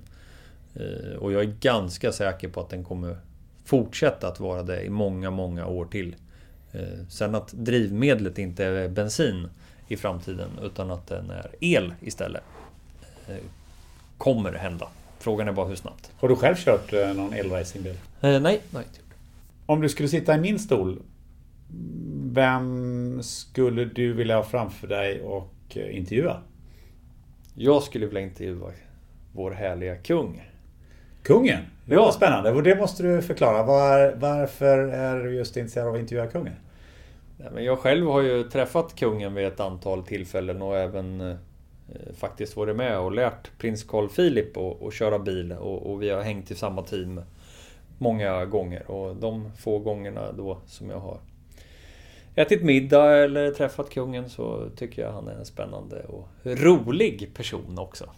[0.74, 3.16] Eh, och jag är ganska säker på att den kommer
[3.64, 6.16] fortsätta att vara det i många, många år till.
[6.72, 9.48] Eh, sen att drivmedlet inte är bensin
[9.88, 12.42] i framtiden utan att den är el istället.
[13.28, 13.36] Eh,
[14.18, 14.88] kommer hända.
[15.18, 16.10] Frågan är bara hur snabbt.
[16.16, 17.96] Har du själv kört eh, någon elracingbil?
[18.20, 18.84] Eh, nej, nej.
[19.66, 21.02] Om du skulle sitta i min stol,
[22.32, 26.42] vem skulle du vilja ha framför dig och intervjua?
[27.54, 28.72] Jag skulle vilja intervjua
[29.32, 30.51] vår härliga kung.
[31.22, 31.60] Kungen?
[31.84, 32.52] Det var spännande.
[32.52, 33.62] Och det måste du förklara.
[33.62, 36.54] Var, varför är du just intresserad av att intervjua kungen?
[37.38, 41.36] Ja, men jag själv har ju träffat kungen vid ett antal tillfällen och även eh,
[42.16, 45.52] faktiskt varit med och lärt prins Carl Philip att köra bil.
[45.52, 47.20] Och, och, vi har hängt i samma team
[47.98, 48.90] många gånger.
[48.90, 51.18] Och de få gångerna då som jag har
[52.34, 57.78] ätit middag eller träffat kungen så tycker jag han är en spännande och rolig person
[57.78, 58.10] också.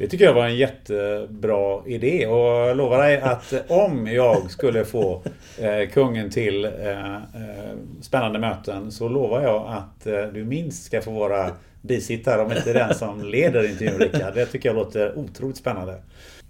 [0.00, 4.84] Det tycker jag var en jättebra idé och jag lovar dig att om jag skulle
[4.84, 5.22] få
[5.58, 11.02] eh, kungen till eh, eh, spännande möten så lovar jag att eh, du minst ska
[11.02, 11.50] få vara
[11.80, 14.34] bisittare om inte den som leder intervjun Rickard.
[14.34, 16.02] Det tycker jag låter otroligt spännande.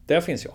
[0.07, 0.53] Där finns jag.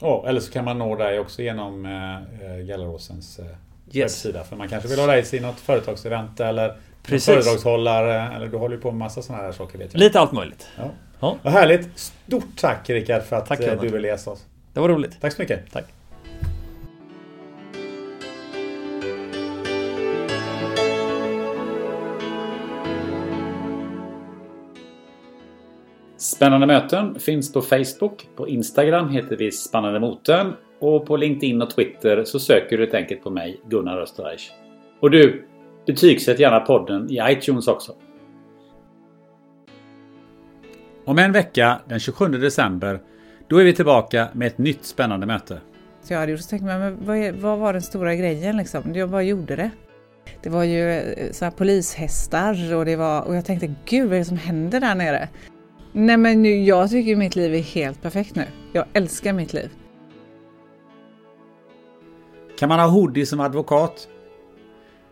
[0.00, 3.54] Oh, eller så kan man nå dig också genom eh, Gelleråsens eh, yes.
[3.94, 4.44] webbsida.
[4.44, 7.24] För man kanske vill ha dig i något företagsevent eller Precis.
[7.24, 8.36] föredragshållare.
[8.36, 10.00] Eller du håller ju på med massa sådana här saker vet jag.
[10.00, 10.68] Lite allt möjligt.
[10.78, 10.90] Ja.
[11.20, 11.38] Ja.
[11.42, 11.98] Vad härligt!
[11.98, 14.46] Stort tack Rickard för att tack, eh, du ville gästa oss.
[14.74, 15.20] Det var roligt.
[15.20, 15.72] Tack så mycket.
[15.72, 15.84] Tack.
[26.16, 28.28] Spännande möten finns på Facebook.
[28.36, 30.52] På Instagram heter vi Spännande Moten.
[30.80, 34.50] Och på LinkedIn och Twitter så söker du helt enkelt på mig, Gunnar Österreich.
[35.00, 35.46] Och du,
[35.86, 37.92] betygsätt gärna podden i iTunes också.
[41.10, 43.00] Om en vecka, den 27 december,
[43.48, 45.60] då är vi tillbaka med ett nytt spännande möte.
[46.02, 48.56] Så jag hade gjort så tänkte jag, men vad, är, vad var den stora grejen
[48.56, 48.94] liksom?
[48.94, 49.70] Jag bara gjorde det.
[50.42, 54.18] Det var ju eh, så polishästar och det var, och jag tänkte gud vad är
[54.18, 55.28] det som händer där nere?
[55.92, 58.44] Nej men nu, jag tycker mitt liv är helt perfekt nu.
[58.72, 59.70] Jag älskar mitt liv.
[62.58, 64.08] Kan man ha hoodie som advokat?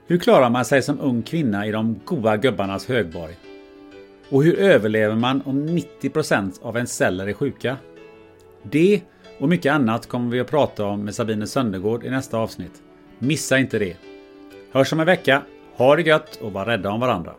[0.07, 3.48] Hur klarar man sig som ung kvinna i de goa gubbarnas högborg?
[4.31, 7.77] Och hur överlever man om 90% av ens celler är sjuka?
[8.63, 9.03] Det
[9.39, 12.83] och mycket annat kommer vi att prata om med Sabine Söndergård i nästa avsnitt.
[13.19, 13.97] Missa inte det!
[14.73, 15.43] Hörs om en vecka.
[15.77, 17.35] Ha det gött och var rädda om varandra.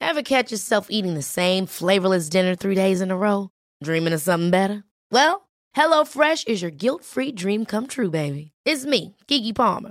[0.00, 3.48] Have catch yourself eating the same flavorless dinner three days in a row?
[3.84, 4.82] Dreaming of something better?
[5.12, 5.40] Well,
[5.76, 8.52] hello fresh is your guilt free dream come true baby.
[8.64, 9.90] It's me, Gigi Palmer.